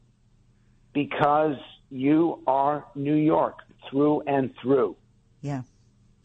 because 0.94 1.58
you 1.92 2.42
are 2.48 2.86
New 2.96 3.16
York 3.16 3.60
through 3.90 4.22
and 4.22 4.52
through. 4.62 4.96
Yeah. 5.42 5.62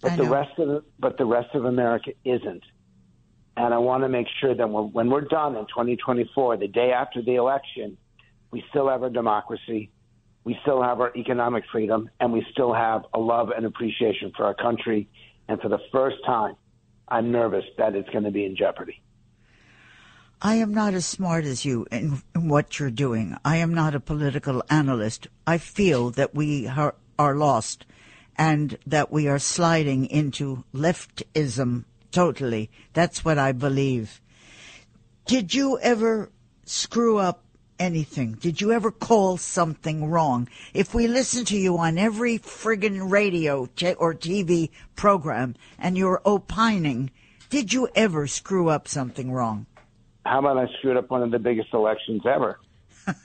But 0.00 0.16
the 0.16 0.24
rest 0.24 0.58
of 0.58 0.68
the, 0.68 0.84
but 0.98 1.18
the 1.18 1.26
rest 1.26 1.54
of 1.54 1.64
America 1.64 2.12
isn't. 2.24 2.64
And 3.56 3.74
I 3.74 3.78
want 3.78 4.02
to 4.02 4.08
make 4.08 4.26
sure 4.40 4.54
that 4.54 4.68
when, 4.68 4.92
when 4.92 5.10
we're 5.10 5.20
done 5.20 5.54
in 5.54 5.66
2024, 5.66 6.56
the 6.56 6.66
day 6.66 6.92
after 6.92 7.22
the 7.22 7.34
election, 7.34 7.98
we 8.50 8.64
still 8.70 8.88
have 8.88 9.02
our 9.02 9.10
democracy, 9.10 9.90
we 10.44 10.58
still 10.62 10.82
have 10.82 11.00
our 11.00 11.12
economic 11.14 11.64
freedom, 11.70 12.10
and 12.18 12.32
we 12.32 12.44
still 12.50 12.72
have 12.72 13.04
a 13.14 13.20
love 13.20 13.50
and 13.50 13.64
appreciation 13.66 14.32
for 14.34 14.44
our 14.44 14.54
country 14.54 15.08
and 15.49 15.61
for 15.61 15.68
the 15.68 15.80
first 15.90 16.16
time, 16.25 16.56
I'm 17.08 17.30
nervous 17.30 17.64
that 17.78 17.94
it's 17.94 18.08
going 18.11 18.25
to 18.25 18.30
be 18.30 18.44
in 18.44 18.56
jeopardy. 18.56 19.00
I 20.40 20.56
am 20.56 20.75
not 20.75 20.94
as 20.94 21.06
smart 21.06 21.44
as 21.44 21.64
you 21.64 21.87
in, 21.92 22.22
in, 22.34 22.49
what 22.49 22.78
you're 22.78 22.90
doing. 22.90 23.37
I 23.44 23.58
am 23.58 23.72
not 23.75 23.94
a 23.94 24.00
political 24.00 24.62
analyst. 24.68 25.28
I 25.46 25.58
feel 25.58 26.11
that 26.11 26.34
we 26.34 26.66
are, 26.66 26.96
are 27.18 27.37
lost 27.37 27.87
and 28.37 28.76
that 28.87 29.12
we 29.12 29.28
are 29.28 29.38
sliding 29.38 30.06
into 30.06 30.64
leftism 30.75 31.84
totally. 32.11 32.70
That's 32.92 33.25
what 33.25 33.38
I 33.38 33.52
believe. 33.52 34.20
Did 35.26 35.54
you 35.54 35.78
ever 35.80 36.30
screw 36.64 37.18
up 37.18 37.44
anything? 37.79 38.33
Did 38.33 38.61
you 38.61 38.73
ever 38.73 38.91
call 38.91 39.37
something 39.37 40.11
wrong? 40.11 40.49
If 40.75 40.95
we 40.95 41.09
listen 41.09 41.45
to 41.47 41.57
you 41.57 41.79
on 41.79 41.99
every 41.99 42.38
friggin' 42.38 43.11
radio 43.11 43.69
or 43.99 44.14
TV 44.14 44.71
program 44.97 45.57
and 45.79 45.97
you're 45.97 46.23
opining, 46.25 47.11
did 47.50 47.73
you 47.73 47.88
ever 47.95 48.26
screw 48.26 48.69
up 48.69 48.88
something 48.88 49.31
wrong? 49.33 49.67
How 50.25 50.38
about 50.38 50.59
I 50.59 50.67
screwed 50.79 50.97
up 50.97 51.11
one 51.11 51.23
of 51.23 51.31
the 51.31 51.38
biggest 51.38 51.75
elections 51.75 52.23
ever? 52.25 52.59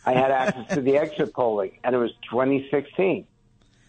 I 0.05 0.13
had 0.13 0.31
access 0.31 0.75
to 0.75 0.81
the 0.81 0.97
exit 0.97 1.33
polling, 1.33 1.77
and 1.83 1.95
it 1.95 1.99
was 1.99 2.11
2016. 2.31 3.27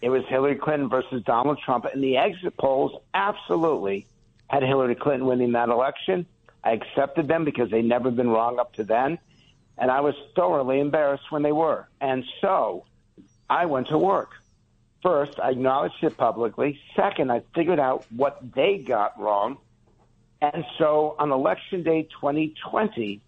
It 0.01 0.09
was 0.09 0.23
Hillary 0.29 0.55
Clinton 0.55 0.87
versus 0.87 1.23
Donald 1.23 1.59
Trump, 1.65 1.85
and 1.85 2.03
the 2.03 2.17
exit 2.17 2.55
polls 2.57 2.93
absolutely 3.13 4.05
had 4.47 4.63
Hillary 4.63 4.95
Clinton 4.95 5.27
winning 5.27 5.53
that 5.53 5.69
election. 5.69 6.25
I 6.63 6.71
accepted 6.71 7.27
them 7.27 7.43
because 7.43 7.71
they'd 7.71 7.85
never 7.85 8.11
been 8.11 8.29
wrong 8.29 8.59
up 8.59 8.73
to 8.73 8.83
then, 8.83 9.17
and 9.79 9.89
I 9.89 10.01
was 10.01 10.15
thoroughly 10.35 10.79
embarrassed 10.79 11.31
when 11.31 11.41
they 11.41 11.51
were. 11.51 11.87
And 12.01 12.25
so 12.41 12.85
I 13.49 13.65
went 13.65 13.87
to 13.87 13.97
work. 13.97 14.31
First, 15.01 15.39
I 15.39 15.51
acknowledged 15.51 16.03
it 16.03 16.17
publicly. 16.17 16.79
Second, 16.95 17.31
I 17.31 17.43
figured 17.55 17.79
out 17.79 18.05
what 18.11 18.39
they 18.53 18.77
got 18.77 19.19
wrong. 19.19 19.57
And 20.41 20.65
so 20.77 21.15
on 21.17 21.31
election 21.31 21.83
day 21.83 22.03
2020, 22.03 23.21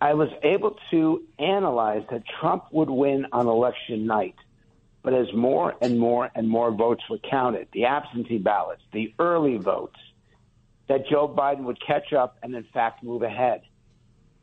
I 0.00 0.14
was 0.14 0.30
able 0.42 0.76
to 0.90 1.22
analyze 1.38 2.02
that 2.10 2.24
Trump 2.40 2.64
would 2.72 2.90
win 2.90 3.26
on 3.32 3.46
election 3.46 4.06
night. 4.06 4.34
But 5.02 5.14
as 5.14 5.32
more 5.32 5.74
and 5.80 5.98
more 5.98 6.30
and 6.34 6.48
more 6.48 6.72
votes 6.72 7.04
were 7.08 7.18
counted, 7.18 7.68
the 7.72 7.84
absentee 7.84 8.38
ballots, 8.38 8.82
the 8.92 9.14
early 9.18 9.58
votes, 9.58 9.98
that 10.88 11.06
Joe 11.08 11.28
Biden 11.28 11.64
would 11.64 11.80
catch 11.80 12.12
up 12.12 12.38
and, 12.42 12.54
in 12.54 12.64
fact, 12.64 13.04
move 13.04 13.22
ahead. 13.22 13.62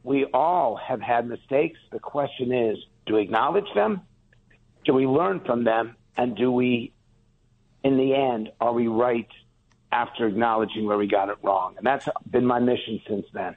We 0.03 0.25
all 0.34 0.75
have 0.75 1.01
had 1.01 1.27
mistakes. 1.27 1.79
The 1.91 2.00
question 2.00 2.51
is 2.51 2.77
do 3.05 3.15
we 3.15 3.22
acknowledge 3.22 3.67
them? 3.75 4.01
Do 4.86 4.93
we 4.93 5.05
learn 5.05 5.41
from 5.41 5.63
them? 5.63 5.96
And 6.17 6.36
do 6.36 6.51
we, 6.51 6.93
in 7.84 7.98
the 7.98 8.15
end, 8.15 8.51
are 8.60 8.74
we 8.74 8.88
right 8.88 9.27
after 9.91 10.27
acknowledging 10.27 10.86
where 10.86 10.98
we 10.98 11.08
got 11.08 11.29
it 11.29 11.38
wrong? 11.43 11.75
And 11.77 11.86
that's 11.86 12.08
been 12.29 12.46
my 12.46 12.60
mission 12.60 13.01
since 13.08 13.25
then. 13.34 13.55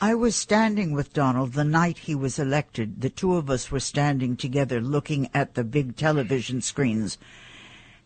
I 0.00 0.14
was 0.14 0.34
standing 0.34 0.92
with 0.92 1.12
Donald 1.12 1.52
the 1.52 1.64
night 1.64 1.98
he 1.98 2.14
was 2.14 2.38
elected. 2.38 3.02
The 3.02 3.10
two 3.10 3.36
of 3.36 3.50
us 3.50 3.70
were 3.70 3.80
standing 3.80 4.36
together 4.36 4.80
looking 4.80 5.28
at 5.34 5.54
the 5.54 5.64
big 5.64 5.96
television 5.96 6.62
screens. 6.62 7.18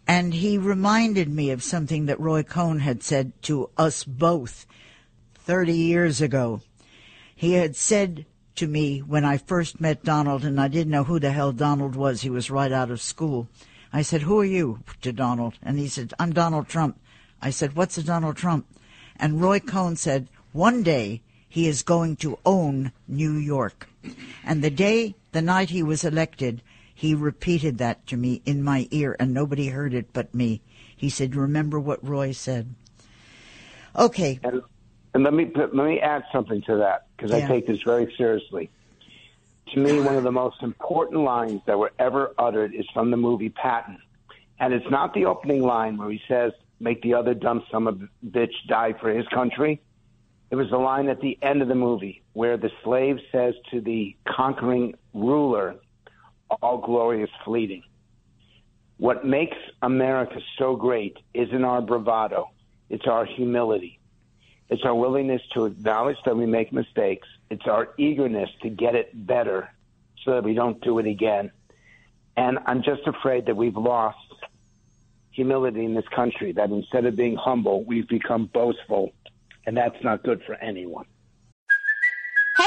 And 0.06 0.34
he 0.34 0.58
reminded 0.58 1.28
me 1.28 1.50
of 1.50 1.62
something 1.62 2.06
that 2.06 2.20
Roy 2.20 2.42
Cohn 2.42 2.80
had 2.80 3.02
said 3.02 3.32
to 3.42 3.70
us 3.76 4.04
both 4.04 4.66
30 5.36 5.72
years 5.72 6.20
ago. 6.20 6.60
He 7.44 7.52
had 7.52 7.76
said 7.76 8.24
to 8.54 8.66
me 8.66 9.00
when 9.00 9.22
I 9.22 9.36
first 9.36 9.78
met 9.78 10.02
Donald, 10.02 10.46
and 10.46 10.58
I 10.58 10.66
didn't 10.66 10.92
know 10.92 11.04
who 11.04 11.20
the 11.20 11.30
hell 11.30 11.52
Donald 11.52 11.94
was. 11.94 12.22
He 12.22 12.30
was 12.30 12.50
right 12.50 12.72
out 12.72 12.90
of 12.90 13.02
school. 13.02 13.48
I 13.92 14.00
said, 14.00 14.22
Who 14.22 14.40
are 14.40 14.46
you? 14.46 14.82
to 15.02 15.12
Donald. 15.12 15.58
And 15.62 15.78
he 15.78 15.86
said, 15.86 16.14
I'm 16.18 16.32
Donald 16.32 16.68
Trump. 16.68 16.98
I 17.42 17.50
said, 17.50 17.76
What's 17.76 17.98
a 17.98 18.02
Donald 18.02 18.38
Trump? 18.38 18.66
And 19.16 19.42
Roy 19.42 19.60
Cohn 19.60 19.94
said, 19.94 20.30
One 20.52 20.82
day 20.82 21.20
he 21.46 21.68
is 21.68 21.82
going 21.82 22.16
to 22.24 22.38
own 22.46 22.92
New 23.06 23.34
York. 23.34 23.90
And 24.42 24.64
the 24.64 24.70
day, 24.70 25.14
the 25.32 25.42
night 25.42 25.68
he 25.68 25.82
was 25.82 26.02
elected, 26.02 26.62
he 26.94 27.14
repeated 27.14 27.76
that 27.76 28.06
to 28.06 28.16
me 28.16 28.40
in 28.46 28.62
my 28.62 28.88
ear, 28.90 29.16
and 29.20 29.34
nobody 29.34 29.68
heard 29.68 29.92
it 29.92 30.14
but 30.14 30.34
me. 30.34 30.62
He 30.96 31.10
said, 31.10 31.36
"Remember 31.36 31.78
what 31.78 32.08
Roy 32.08 32.32
said." 32.32 32.74
Okay. 33.94 34.40
And 35.14 35.22
let 35.22 35.32
me 35.32 35.50
let 35.54 35.72
me 35.72 36.00
add 36.00 36.24
something 36.32 36.60
to 36.62 36.76
that 36.76 37.06
because 37.16 37.30
Yeah. 37.30 37.38
I 37.38 37.48
take 37.48 37.66
this 37.66 37.80
very 37.82 38.12
seriously. 38.16 38.70
To 39.72 39.80
me, 39.80 39.98
one 40.00 40.16
of 40.16 40.24
the 40.24 40.32
most 40.32 40.62
important 40.62 41.22
lines 41.22 41.62
that 41.66 41.78
were 41.78 41.92
ever 41.98 42.34
uttered 42.38 42.74
is 42.74 42.86
from 42.92 43.10
the 43.10 43.16
movie 43.16 43.48
Patton, 43.48 43.98
and 44.60 44.74
it's 44.74 44.88
not 44.90 45.14
the 45.14 45.24
opening 45.24 45.62
line 45.62 45.96
where 45.96 46.10
he 46.10 46.20
says, 46.28 46.52
"Make 46.80 47.00
the 47.02 47.14
other 47.14 47.32
dumb 47.32 47.64
son 47.70 47.86
of 47.86 48.02
bitch 48.26 48.54
die 48.66 48.92
for 48.92 49.10
his 49.10 49.26
country." 49.28 49.80
It 50.50 50.56
was 50.56 50.68
the 50.70 50.78
line 50.78 51.08
at 51.08 51.20
the 51.20 51.38
end 51.42 51.62
of 51.62 51.68
the 51.68 51.74
movie 51.74 52.22
where 52.34 52.56
the 52.56 52.70
slave 52.82 53.18
says 53.32 53.54
to 53.70 53.80
the 53.80 54.14
conquering 54.24 54.94
ruler, 55.12 55.76
all 56.62 56.78
glory 56.78 57.22
is 57.22 57.30
fleeting. 57.44 57.82
What 58.98 59.24
makes 59.24 59.56
America 59.82 60.40
so 60.58 60.76
great 60.76 61.16
isn't 61.32 61.64
our 61.64 61.82
bravado, 61.82 62.50
it's 62.88 63.06
our 63.06 63.24
humility. 63.24 63.98
It's 64.68 64.82
our 64.84 64.94
willingness 64.94 65.42
to 65.52 65.66
acknowledge 65.66 66.16
that 66.24 66.36
we 66.36 66.46
make 66.46 66.72
mistakes. 66.72 67.28
It's 67.50 67.66
our 67.66 67.90
eagerness 67.98 68.50
to 68.62 68.70
get 68.70 68.94
it 68.94 69.26
better 69.26 69.70
so 70.24 70.32
that 70.32 70.44
we 70.44 70.54
don't 70.54 70.80
do 70.80 70.98
it 70.98 71.06
again. 71.06 71.50
And 72.36 72.58
I'm 72.66 72.82
just 72.82 73.06
afraid 73.06 73.46
that 73.46 73.56
we've 73.56 73.76
lost 73.76 74.18
humility 75.30 75.84
in 75.84 75.94
this 75.94 76.08
country, 76.08 76.52
that 76.52 76.70
instead 76.70 77.04
of 77.04 77.16
being 77.16 77.36
humble, 77.36 77.84
we've 77.84 78.08
become 78.08 78.46
boastful. 78.46 79.12
And 79.66 79.76
that's 79.76 80.02
not 80.02 80.22
good 80.22 80.42
for 80.44 80.54
anyone. 80.54 81.06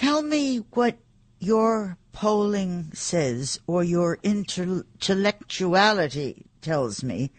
Tell 0.00 0.22
me 0.22 0.64
what 0.72 0.96
your 1.40 1.98
polling 2.12 2.90
says 2.94 3.60
or 3.66 3.84
your 3.84 4.16
intellectuality 4.22 6.46
tells 6.62 7.04
me. 7.04 7.30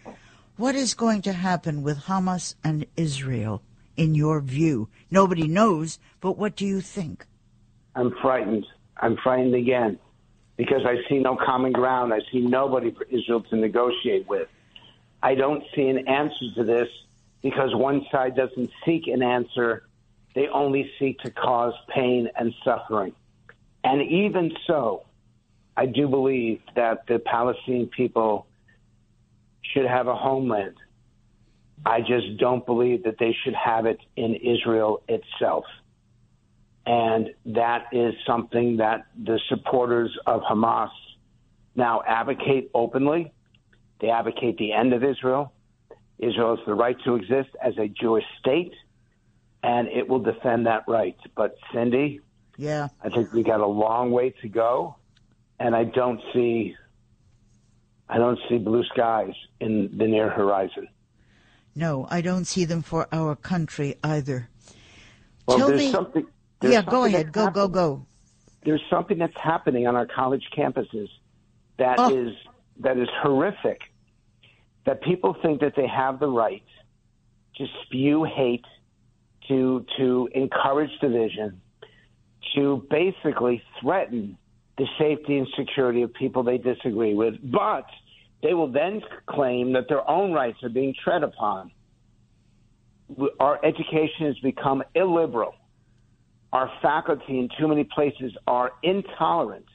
What 0.57 0.75
is 0.75 0.93
going 0.93 1.23
to 1.23 1.33
happen 1.33 1.81
with 1.81 2.01
Hamas 2.01 2.53
and 2.63 2.85
Israel 2.95 3.63
in 3.97 4.13
your 4.13 4.41
view? 4.41 4.89
Nobody 5.09 5.47
knows, 5.47 5.97
but 6.19 6.37
what 6.37 6.55
do 6.55 6.67
you 6.67 6.81
think? 6.81 7.25
I'm 7.95 8.13
frightened. 8.21 8.67
I'm 8.97 9.17
frightened 9.17 9.55
again 9.55 9.97
because 10.55 10.85
I 10.85 10.97
see 11.09 11.17
no 11.17 11.35
common 11.35 11.71
ground. 11.71 12.13
I 12.13 12.19
see 12.31 12.41
nobody 12.41 12.91
for 12.91 13.05
Israel 13.05 13.41
to 13.41 13.55
negotiate 13.55 14.27
with. 14.27 14.49
I 15.23 15.33
don't 15.33 15.63
see 15.75 15.87
an 15.87 16.07
answer 16.07 16.53
to 16.57 16.63
this 16.63 16.89
because 17.41 17.73
one 17.73 18.05
side 18.11 18.35
doesn't 18.35 18.69
seek 18.85 19.07
an 19.07 19.23
answer. 19.23 19.87
They 20.33 20.47
only 20.47 20.89
seek 20.97 21.19
to 21.19 21.31
cause 21.31 21.73
pain 21.89 22.29
and 22.35 22.53
suffering. 22.63 23.13
And 23.83 24.01
even 24.01 24.51
so, 24.67 25.05
I 25.75 25.85
do 25.85 26.07
believe 26.07 26.61
that 26.75 27.07
the 27.07 27.19
Palestinian 27.19 27.87
people 27.87 28.47
should 29.61 29.85
have 29.85 30.07
a 30.07 30.15
homeland. 30.15 30.75
I 31.85 32.01
just 32.01 32.37
don't 32.37 32.65
believe 32.65 33.03
that 33.03 33.17
they 33.19 33.35
should 33.43 33.55
have 33.55 33.85
it 33.85 33.99
in 34.15 34.35
Israel 34.35 35.01
itself. 35.07 35.65
And 36.85 37.33
that 37.47 37.85
is 37.91 38.13
something 38.25 38.77
that 38.77 39.07
the 39.15 39.39
supporters 39.49 40.15
of 40.25 40.41
Hamas 40.41 40.89
now 41.75 42.01
advocate 42.05 42.69
openly. 42.73 43.31
They 43.99 44.09
advocate 44.09 44.57
the 44.57 44.73
end 44.73 44.93
of 44.93 45.03
Israel. 45.03 45.53
Israel 46.19 46.55
has 46.55 46.65
the 46.65 46.73
right 46.73 46.97
to 47.05 47.15
exist 47.15 47.49
as 47.61 47.77
a 47.77 47.87
Jewish 47.87 48.25
state, 48.39 48.73
and 49.63 49.87
it 49.87 50.07
will 50.07 50.19
defend 50.19 50.65
that 50.65 50.83
right. 50.87 51.17
But, 51.35 51.55
Cindy, 51.73 52.19
Yeah. 52.57 52.89
I 53.03 53.09
think 53.09 53.31
we 53.33 53.43
got 53.43 53.59
a 53.61 53.67
long 53.67 54.11
way 54.11 54.31
to 54.41 54.47
go, 54.49 54.95
and 55.59 55.75
I 55.75 55.83
don't 55.85 56.21
see. 56.33 56.75
I 58.09 58.17
don't 58.17 58.39
see 58.49 58.57
blue 58.57 58.83
skies 58.85 59.33
in 59.61 59.97
the 59.97 60.05
near 60.07 60.29
horizon. 60.29 60.87
No, 61.75 62.07
I 62.09 62.19
don't 62.21 62.45
see 62.45 62.65
them 62.65 62.81
for 62.81 63.07
our 63.13 63.35
country 63.37 63.95
either. 64.03 64.49
Well, 65.47 65.57
Tell 65.57 65.67
there's 65.69 65.79
me. 65.79 65.91
something. 65.91 66.25
yeah, 66.61 66.81
go 66.81 67.05
ahead. 67.05 67.31
Go, 67.31 67.49
go, 67.49 67.67
go. 67.69 68.05
there's 68.65 68.83
something 68.89 69.17
that's 69.17 69.37
happening 69.39 69.87
on 69.87 69.95
our 69.95 70.05
college 70.05 70.43
campuses 70.55 71.07
that 71.77 71.95
oh. 71.99 72.13
is 72.15 72.33
Oh. 72.47 72.51
that 72.81 72.97
is 72.97 73.07
horrific. 73.23 73.79
That 74.85 75.01
people 75.01 75.35
think 75.41 75.61
that 75.61 75.75
they 75.77 75.87
have 75.87 76.19
the 76.19 76.27
right 76.27 76.63
to 77.55 77.65
spew 77.83 78.23
hate, 78.25 78.65
to 79.51 79.85
to 79.97 80.29
encourage 80.33 80.91
division, 80.99 81.61
to 82.55 82.85
basically 82.89 83.61
threaten 83.79 84.37
the 84.77 84.85
safety 84.97 85.37
and 85.37 85.47
security 85.57 86.01
of 86.01 86.13
people 86.13 86.43
they 86.43 86.57
disagree 86.57 87.13
with, 87.13 87.35
but 87.51 87.85
they 88.41 88.53
will 88.53 88.71
then 88.71 89.01
claim 89.27 89.73
that 89.73 89.87
their 89.87 90.09
own 90.09 90.31
rights 90.31 90.57
are 90.63 90.69
being 90.69 90.95
tread 91.03 91.23
upon. 91.23 91.71
Our 93.39 93.59
education 93.63 94.27
has 94.27 94.39
become 94.39 94.83
illiberal 94.95 95.53
our 96.53 96.69
faculty 96.81 97.39
in 97.39 97.49
too 97.57 97.67
many 97.67 97.83
places 97.83 98.33
are 98.45 98.71
intolerant. 98.83 99.65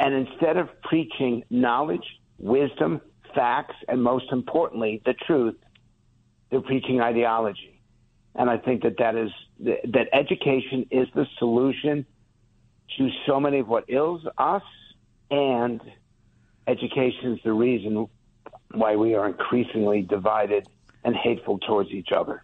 And 0.00 0.14
instead 0.14 0.56
of 0.56 0.68
preaching 0.82 1.44
knowledge, 1.50 2.04
wisdom, 2.38 3.00
facts, 3.34 3.76
and 3.88 4.02
most 4.02 4.26
importantly, 4.32 5.02
the 5.04 5.14
truth, 5.26 5.56
they're 6.50 6.62
preaching 6.62 7.00
ideology. 7.00 7.73
And 8.34 8.50
I 8.50 8.58
think 8.58 8.82
that 8.82 8.96
that 8.98 9.14
is 9.14 9.30
that 9.60 10.08
education 10.12 10.86
is 10.90 11.06
the 11.14 11.26
solution 11.38 12.04
to 12.98 13.08
so 13.26 13.38
many 13.38 13.60
of 13.60 13.68
what 13.68 13.84
ills 13.88 14.22
us, 14.38 14.62
and 15.30 15.80
education 16.66 17.34
is 17.34 17.38
the 17.44 17.52
reason 17.52 18.08
why 18.72 18.96
we 18.96 19.14
are 19.14 19.28
increasingly 19.28 20.02
divided 20.02 20.66
and 21.04 21.14
hateful 21.14 21.58
towards 21.58 21.90
each 21.90 22.10
other. 22.12 22.42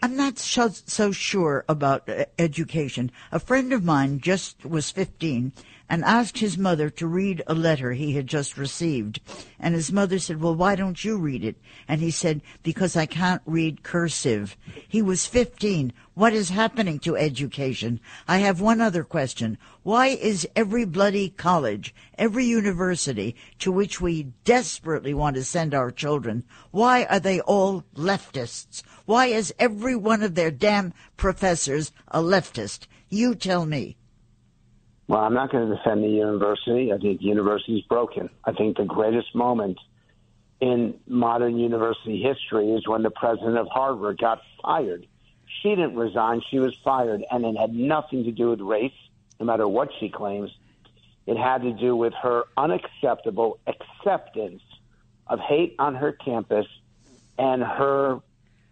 I'm 0.00 0.16
not 0.16 0.38
so, 0.38 0.68
so 0.68 1.10
sure 1.10 1.64
about 1.68 2.08
uh, 2.08 2.26
education. 2.38 3.10
A 3.32 3.40
friend 3.40 3.72
of 3.72 3.84
mine 3.84 4.20
just 4.20 4.64
was 4.64 4.90
15 4.90 5.52
and 5.88 6.04
asked 6.04 6.38
his 6.38 6.58
mother 6.58 6.90
to 6.90 7.06
read 7.06 7.42
a 7.46 7.54
letter 7.54 7.92
he 7.92 8.12
had 8.12 8.26
just 8.26 8.58
received. 8.58 9.20
And 9.58 9.74
his 9.74 9.90
mother 9.90 10.18
said, 10.18 10.40
well, 10.40 10.54
why 10.54 10.74
don't 10.74 11.02
you 11.02 11.16
read 11.18 11.44
it? 11.44 11.56
And 11.86 12.00
he 12.00 12.10
said, 12.10 12.42
because 12.62 12.96
I 12.96 13.06
can't 13.06 13.42
read 13.46 13.82
cursive. 13.82 14.56
He 14.86 15.00
was 15.00 15.26
15. 15.26 15.92
What 16.14 16.32
is 16.32 16.50
happening 16.50 16.98
to 17.00 17.16
education? 17.16 18.00
I 18.26 18.38
have 18.38 18.60
one 18.60 18.80
other 18.80 19.04
question. 19.04 19.56
Why 19.82 20.08
is 20.08 20.46
every 20.54 20.84
bloody 20.84 21.30
college, 21.30 21.94
every 22.18 22.44
university 22.44 23.34
to 23.60 23.72
which 23.72 24.00
we 24.00 24.32
desperately 24.44 25.14
want 25.14 25.36
to 25.36 25.44
send 25.44 25.74
our 25.74 25.90
children, 25.90 26.44
why 26.70 27.04
are 27.04 27.20
they 27.20 27.40
all 27.40 27.84
leftists? 27.94 28.82
Why 29.06 29.26
is 29.26 29.54
every 29.58 29.96
one 29.96 30.22
of 30.22 30.34
their 30.34 30.50
damn 30.50 30.92
professors 31.16 31.92
a 32.08 32.20
leftist? 32.20 32.86
You 33.08 33.34
tell 33.34 33.64
me. 33.64 33.96
Well, 35.08 35.20
I'm 35.20 35.32
not 35.32 35.50
going 35.50 35.70
to 35.70 35.74
defend 35.74 36.04
the 36.04 36.08
university. 36.08 36.92
I 36.92 36.98
think 36.98 37.20
the 37.20 37.26
university 37.26 37.78
is 37.78 37.84
broken. 37.84 38.28
I 38.44 38.52
think 38.52 38.76
the 38.76 38.84
greatest 38.84 39.34
moment 39.34 39.78
in 40.60 41.00
modern 41.06 41.58
university 41.58 42.22
history 42.22 42.72
is 42.72 42.86
when 42.86 43.02
the 43.02 43.10
president 43.10 43.56
of 43.56 43.68
Harvard 43.68 44.18
got 44.18 44.42
fired. 44.62 45.06
She 45.62 45.70
didn't 45.70 45.96
resign, 45.96 46.42
she 46.50 46.58
was 46.58 46.76
fired, 46.84 47.24
and 47.30 47.44
it 47.44 47.56
had 47.56 47.74
nothing 47.74 48.24
to 48.24 48.32
do 48.32 48.50
with 48.50 48.60
race, 48.60 48.92
no 49.40 49.46
matter 49.46 49.66
what 49.66 49.88
she 49.98 50.10
claims. 50.10 50.50
It 51.26 51.38
had 51.38 51.62
to 51.62 51.72
do 51.72 51.96
with 51.96 52.12
her 52.22 52.44
unacceptable 52.58 53.58
acceptance 53.66 54.62
of 55.26 55.40
hate 55.40 55.74
on 55.78 55.94
her 55.94 56.12
campus 56.12 56.66
and 57.38 57.62
her 57.62 58.20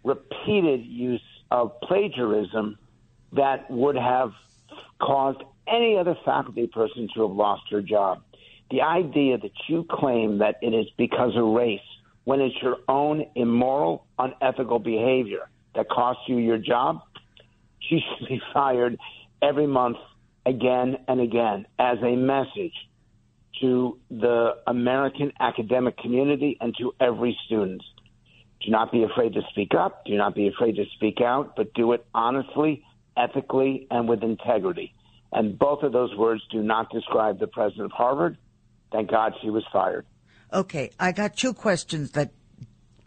repeated 0.03 0.85
use 0.85 1.21
of 1.49 1.79
plagiarism 1.81 2.77
that 3.33 3.69
would 3.71 3.95
have 3.95 4.33
caused 4.99 5.41
any 5.67 5.97
other 5.97 6.15
faculty 6.25 6.67
person 6.67 7.07
to 7.15 7.27
have 7.27 7.35
lost 7.35 7.63
her 7.71 7.81
job. 7.81 8.21
The 8.71 8.81
idea 8.81 9.37
that 9.37 9.51
you 9.67 9.85
claim 9.89 10.39
that 10.39 10.55
it 10.61 10.73
is 10.73 10.87
because 10.97 11.35
of 11.35 11.45
race 11.45 11.79
when 12.25 12.41
it's 12.41 12.55
your 12.61 12.77
own 12.89 13.25
immoral, 13.35 14.05
unethical 14.19 14.79
behavior 14.79 15.49
that 15.75 15.87
costs 15.89 16.23
you 16.27 16.37
your 16.37 16.57
job, 16.57 16.99
she 17.79 17.99
should 17.99 18.27
be 18.27 18.41
fired 18.53 18.97
every 19.41 19.67
month 19.67 19.97
again 20.45 20.97
and 21.07 21.21
again 21.21 21.65
as 21.79 21.97
a 22.03 22.15
message 22.15 22.73
to 23.61 23.97
the 24.09 24.57
American 24.67 25.31
academic 25.39 25.97
community 25.97 26.57
and 26.59 26.75
to 26.79 26.93
every 26.99 27.37
student. 27.45 27.81
Do 28.61 28.71
not 28.71 28.91
be 28.91 29.03
afraid 29.03 29.33
to 29.33 29.41
speak 29.51 29.73
up. 29.73 30.05
Do 30.05 30.15
not 30.15 30.35
be 30.35 30.47
afraid 30.47 30.75
to 30.75 30.85
speak 30.95 31.21
out, 31.21 31.55
but 31.55 31.73
do 31.73 31.93
it 31.93 32.05
honestly, 32.13 32.83
ethically, 33.15 33.87
and 33.89 34.09
with 34.09 34.23
integrity. 34.23 34.93
And 35.31 35.57
both 35.59 35.83
of 35.83 35.91
those 35.91 36.15
words 36.15 36.41
do 36.51 36.61
not 36.61 36.89
describe 36.89 37.39
the 37.39 37.47
president 37.47 37.85
of 37.85 37.91
Harvard. 37.91 38.37
Thank 38.91 39.11
God 39.11 39.33
she 39.41 39.49
was 39.49 39.63
fired. 39.71 40.05
Okay, 40.53 40.91
I 40.99 41.11
got 41.11 41.35
two 41.35 41.53
questions 41.53 42.11
that 42.11 42.31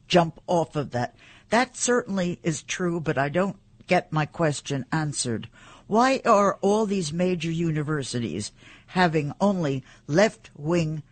jump 0.06 0.40
off 0.46 0.76
of 0.76 0.90
that. 0.90 1.16
That 1.48 1.76
certainly 1.76 2.38
is 2.42 2.62
true, 2.62 3.00
but 3.00 3.16
I 3.16 3.28
don't 3.28 3.56
get 3.86 4.12
my 4.12 4.26
question 4.26 4.84
answered. 4.92 5.48
Why 5.86 6.20
are 6.24 6.58
all 6.60 6.86
these 6.86 7.12
major 7.12 7.50
universities 7.50 8.52
having 8.88 9.32
only 9.40 9.82
left 10.06 10.50
wing 10.56 11.02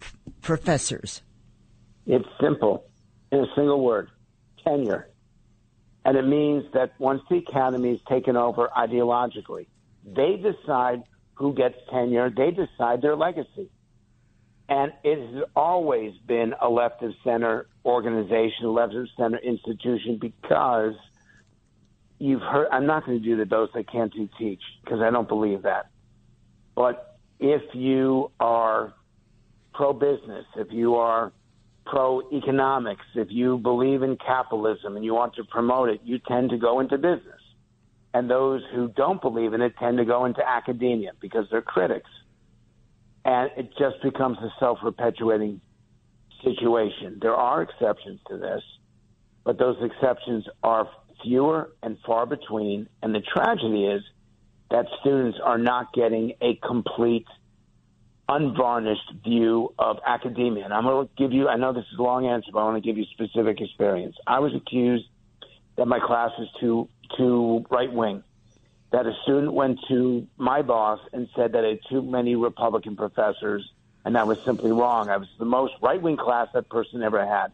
f- 0.00 0.16
professors? 0.40 1.22
It's 2.06 2.24
simple, 2.40 2.84
in 3.32 3.40
a 3.40 3.46
single 3.54 3.82
word 3.82 4.08
tenure. 4.64 5.08
And 6.04 6.16
it 6.16 6.26
means 6.26 6.64
that 6.74 6.92
once 6.98 7.22
the 7.28 7.38
academy 7.38 7.90
is 7.92 8.00
taken 8.08 8.36
over 8.36 8.70
ideologically, 8.76 9.66
they 10.04 10.36
decide 10.36 11.02
who 11.34 11.54
gets 11.54 11.76
tenure. 11.90 12.30
They 12.30 12.50
decide 12.50 13.02
their 13.02 13.16
legacy. 13.16 13.70
And 14.68 14.92
it 15.02 15.18
has 15.18 15.44
always 15.54 16.14
been 16.26 16.54
a 16.60 16.68
left 16.68 17.02
of 17.02 17.12
center 17.22 17.66
organization, 17.84 18.64
a 18.64 18.70
left 18.70 18.94
of 18.94 19.08
center 19.16 19.38
institution 19.38 20.18
because 20.18 20.94
you've 22.18 22.40
heard, 22.40 22.68
I'm 22.72 22.86
not 22.86 23.04
going 23.04 23.18
to 23.18 23.24
do 23.24 23.36
the 23.36 23.44
those 23.44 23.68
that 23.74 23.90
can't 23.90 24.12
do 24.12 24.28
teach 24.38 24.62
because 24.82 25.00
I 25.00 25.10
don't 25.10 25.28
believe 25.28 25.62
that. 25.62 25.90
But 26.74 27.18
if 27.38 27.62
you 27.74 28.30
are 28.40 28.94
pro 29.74 29.92
business, 29.92 30.46
if 30.56 30.68
you 30.70 30.94
are 30.94 31.32
pro 31.84 32.22
economics, 32.32 33.04
if 33.14 33.28
you 33.30 33.58
believe 33.58 34.02
in 34.02 34.16
capitalism 34.16 34.96
and 34.96 35.04
you 35.04 35.12
want 35.12 35.34
to 35.34 35.44
promote 35.44 35.90
it, 35.90 36.00
you 36.04 36.18
tend 36.26 36.50
to 36.50 36.56
go 36.56 36.80
into 36.80 36.96
business 36.96 37.40
and 38.14 38.30
those 38.30 38.62
who 38.72 38.88
don't 38.88 39.20
believe 39.20 39.52
in 39.54 39.60
it 39.60 39.74
tend 39.76 39.98
to 39.98 40.04
go 40.04 40.24
into 40.24 40.48
academia 40.48 41.10
because 41.20 41.46
they're 41.50 41.60
critics. 41.60 42.08
And 43.24 43.50
it 43.56 43.70
just 43.76 44.00
becomes 44.02 44.38
a 44.38 44.50
self 44.60 44.78
perpetuating 44.80 45.60
situation. 46.44 47.18
There 47.20 47.34
are 47.34 47.62
exceptions 47.62 48.20
to 48.28 48.38
this, 48.38 48.62
but 49.42 49.58
those 49.58 49.76
exceptions 49.82 50.44
are 50.62 50.88
fewer 51.24 51.72
and 51.82 51.98
far 52.06 52.24
between. 52.24 52.88
And 53.02 53.12
the 53.12 53.20
tragedy 53.20 53.86
is 53.86 54.02
that 54.70 54.86
students 55.00 55.38
are 55.42 55.58
not 55.58 55.92
getting 55.92 56.34
a 56.40 56.54
complete, 56.64 57.26
unvarnished 58.28 59.12
view 59.24 59.74
of 59.76 59.98
academia. 60.06 60.64
And 60.64 60.72
I'm 60.72 60.84
going 60.84 61.08
to 61.08 61.12
give 61.16 61.32
you, 61.32 61.48
I 61.48 61.56
know 61.56 61.72
this 61.72 61.84
is 61.92 61.98
a 61.98 62.02
long 62.02 62.26
answer, 62.26 62.50
but 62.52 62.60
I 62.60 62.64
want 62.64 62.82
to 62.82 62.88
give 62.88 62.96
you 62.96 63.06
specific 63.12 63.60
experience. 63.60 64.14
I 64.24 64.38
was 64.38 64.54
accused 64.54 65.06
that 65.76 65.86
my 65.86 65.98
class 65.98 66.30
was 66.38 66.48
too 66.60 66.88
too 67.16 67.64
right 67.70 67.92
wing. 67.92 68.22
That 68.92 69.06
a 69.06 69.12
student 69.24 69.52
went 69.52 69.78
to 69.88 70.26
my 70.36 70.62
boss 70.62 71.00
and 71.12 71.28
said 71.34 71.52
that 71.52 71.64
I 71.64 71.68
had 71.70 71.78
too 71.90 72.02
many 72.02 72.36
Republican 72.36 72.96
professors, 72.96 73.68
and 74.04 74.14
that 74.14 74.26
was 74.26 74.36
simply 74.46 74.70
wrong. 74.70 75.08
I 75.10 75.16
was 75.16 75.28
the 75.38 75.44
most 75.44 75.72
right 75.82 76.00
wing 76.00 76.16
class 76.16 76.48
that 76.54 76.68
person 76.68 77.02
ever 77.02 77.26
had. 77.26 77.48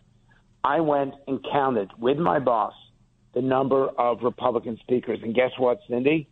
I 0.62 0.80
went 0.80 1.14
and 1.26 1.44
counted 1.50 1.90
with 1.98 2.18
my 2.18 2.38
boss 2.38 2.74
the 3.33 3.40
number 3.40 3.88
of 3.88 4.22
Republican 4.22 4.76
speakers, 4.83 5.20
and 5.22 5.35
guess 5.35 5.52
what, 5.56 5.78
Cindy? 5.88 6.28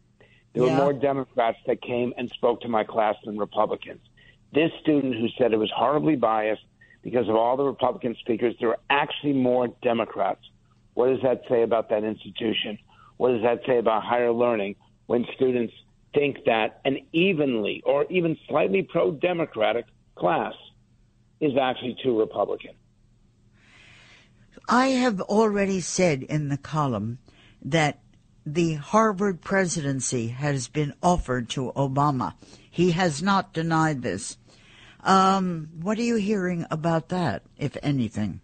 There 0.53 0.65
Yeah. 0.65 0.71
were 0.71 0.77
more 0.77 0.93
Democrats 0.93 1.59
that 1.67 1.81
came 1.81 2.13
and 2.19 2.31
spoke 2.33 2.61
to 2.63 2.69
my 2.69 2.85
class 2.85 3.17
than 3.25 3.39
Republicans. 3.39 4.01
This 4.53 4.73
student 4.81 5.15
who 5.15 5.29
said 5.39 5.53
it 5.53 5.59
was 5.59 5.71
horribly 5.71 6.17
biased 6.17 6.65
because 7.03 7.29
of 7.29 7.37
all 7.37 7.57
the 7.57 7.65
Republican 7.65 8.15
speakers, 8.17 8.55
there 8.59 8.69
were 8.69 8.79
actually 8.91 9.35
more 9.35 9.69
Democrats. 9.83 10.45
What 10.99 11.11
does 11.11 11.23
that 11.23 11.43
say 11.49 11.63
about 11.63 11.91
that 11.91 12.03
institution? 12.03 12.77
What 13.19 13.31
does 13.31 13.43
that 13.43 13.61
say 13.65 13.79
about 13.79 14.03
higher 14.03 14.33
learning 14.33 14.75
when 15.07 15.25
students 15.37 15.73
think 16.13 16.39
that 16.47 16.81
an 16.85 16.99
evenly 17.13 17.85
or 17.87 18.05
even 18.11 18.37
slightly 18.49 18.83
pro 18.83 19.13
Democratic 19.13 19.85
class 20.17 20.55
is 21.39 21.53
actually 21.57 21.97
too 22.03 22.19
Republican? 22.19 22.73
I 24.69 24.89
have 24.89 25.21
already 25.21 25.79
said 25.79 26.25
in 26.25 26.49
the 26.49 26.59
column 26.59 27.19
that 27.63 28.01
the 28.45 28.75
Harvard 28.75 29.41
presidency 29.41 30.27
has 30.27 30.67
been 30.67 30.95
offered 31.01 31.49
to 31.51 31.71
Obama. 31.77 32.35
He 32.69 32.91
has 32.91 33.23
not 33.23 33.53
denied 33.53 34.03
this. 34.03 34.37
Um, 35.05 35.69
what 35.81 35.97
are 35.97 36.03
you 36.03 36.17
hearing 36.17 36.67
about 36.73 37.11
that, 37.11 37.45
if 37.57 37.77
anything? 37.85 38.41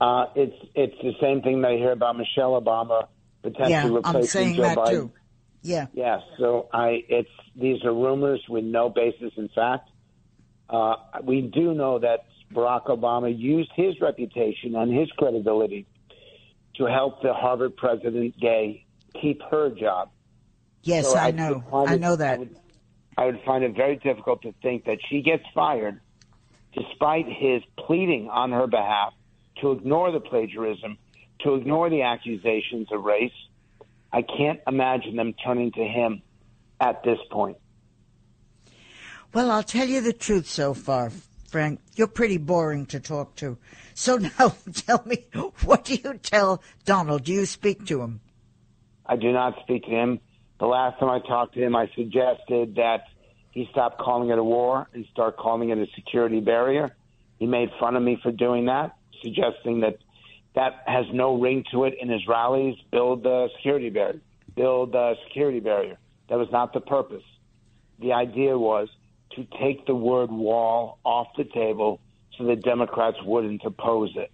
Uh, 0.00 0.26
it's 0.36 0.56
it's 0.74 0.94
the 1.02 1.12
same 1.20 1.42
thing 1.42 1.62
that 1.62 1.72
I 1.72 1.76
hear 1.76 1.92
about 1.92 2.16
Michelle 2.16 2.60
Obama 2.60 3.08
potentially 3.42 3.70
Yeah, 3.72 3.84
replacing 3.94 4.16
I'm 4.16 4.24
saying 4.26 4.54
Joe 4.56 4.62
that 4.62 4.78
Biden. 4.78 4.90
too. 4.90 5.10
Yeah. 5.62 5.86
Yes, 5.92 6.20
so 6.38 6.68
I 6.72 7.02
it's 7.08 7.30
these 7.56 7.82
are 7.84 7.92
rumors 7.92 8.40
with 8.48 8.64
no 8.64 8.90
basis 8.90 9.32
in 9.36 9.48
fact. 9.54 9.90
Uh, 10.70 10.94
we 11.24 11.40
do 11.42 11.74
know 11.74 11.98
that 11.98 12.26
Barack 12.52 12.86
Obama 12.86 13.36
used 13.36 13.70
his 13.74 14.00
reputation 14.00 14.76
and 14.76 14.92
his 14.96 15.10
credibility 15.12 15.86
to 16.76 16.84
help 16.86 17.22
the 17.22 17.32
Harvard 17.34 17.76
president 17.76 18.38
Gay 18.38 18.84
keep 19.20 19.42
her 19.50 19.70
job. 19.70 20.10
Yes, 20.82 21.10
So 21.10 21.18
I 21.18 21.26
would 21.26 21.36
know. 21.36 21.64
I 21.72 21.94
it- 21.94 22.00
know 22.00 22.14
that. 22.16 22.34
I 22.34 22.38
would, 22.38 22.56
I 23.16 23.26
would 23.26 23.40
find 23.44 23.64
it 23.64 23.74
very 23.74 23.96
difficult 23.96 24.42
to 24.42 24.52
think 24.62 24.84
that 24.84 24.98
she 25.10 25.22
gets 25.22 25.42
fired 25.52 26.00
despite 26.72 27.26
his 27.26 27.62
pleading 27.76 28.28
on 28.28 28.52
her 28.52 28.68
behalf 28.68 29.12
to 29.60 29.72
ignore 29.72 30.12
the 30.12 30.20
plagiarism, 30.20 30.98
to 31.40 31.54
ignore 31.54 31.90
the 31.90 32.02
accusations 32.02 32.88
of 32.92 33.02
race. 33.04 33.32
I 34.12 34.22
can't 34.22 34.60
imagine 34.66 35.16
them 35.16 35.34
turning 35.44 35.72
to 35.72 35.84
him 35.84 36.22
at 36.80 37.02
this 37.02 37.18
point. 37.30 37.56
Well, 39.34 39.50
I'll 39.50 39.62
tell 39.62 39.86
you 39.86 40.00
the 40.00 40.12
truth 40.12 40.48
so 40.48 40.72
far, 40.72 41.10
Frank. 41.46 41.80
You're 41.96 42.06
pretty 42.06 42.38
boring 42.38 42.86
to 42.86 43.00
talk 43.00 43.34
to. 43.36 43.58
So 43.94 44.16
now 44.38 44.54
tell 44.72 45.02
me, 45.04 45.26
what 45.64 45.84
do 45.84 45.94
you 45.94 46.14
tell 46.22 46.62
Donald? 46.84 47.24
Do 47.24 47.32
you 47.32 47.46
speak 47.46 47.84
to 47.86 48.00
him? 48.00 48.20
I 49.04 49.16
do 49.16 49.32
not 49.32 49.54
speak 49.62 49.84
to 49.84 49.90
him. 49.90 50.20
The 50.60 50.66
last 50.66 50.98
time 50.98 51.08
I 51.08 51.20
talked 51.26 51.54
to 51.54 51.60
him, 51.60 51.76
I 51.76 51.88
suggested 51.94 52.76
that 52.76 53.04
he 53.52 53.68
stop 53.70 53.98
calling 53.98 54.30
it 54.30 54.38
a 54.38 54.44
war 54.44 54.88
and 54.92 55.04
start 55.12 55.36
calling 55.36 55.70
it 55.70 55.78
a 55.78 55.86
security 55.94 56.40
barrier. 56.40 56.94
He 57.38 57.46
made 57.46 57.70
fun 57.78 57.96
of 57.96 58.02
me 58.02 58.18
for 58.22 58.32
doing 58.32 58.66
that, 58.66 58.96
suggesting 59.22 59.80
that 59.80 59.98
that 60.54 60.82
has 60.86 61.06
no 61.12 61.38
ring 61.38 61.64
to 61.70 61.84
it 61.84 61.94
in 62.00 62.08
his 62.08 62.26
rallies. 62.26 62.76
Build 62.90 63.22
the 63.22 63.48
security 63.56 63.90
barrier. 63.90 64.20
Build 64.56 64.92
the 64.92 65.14
security 65.26 65.60
barrier. 65.60 65.98
That 66.28 66.38
was 66.38 66.48
not 66.50 66.72
the 66.72 66.80
purpose. 66.80 67.22
The 68.00 68.12
idea 68.12 68.58
was 68.58 68.88
to 69.36 69.46
take 69.60 69.86
the 69.86 69.94
word 69.94 70.30
wall 70.30 70.98
off 71.04 71.28
the 71.36 71.44
table 71.44 72.00
so 72.36 72.44
the 72.44 72.56
Democrats 72.56 73.18
wouldn't 73.22 73.62
oppose 73.64 74.12
it. 74.16 74.30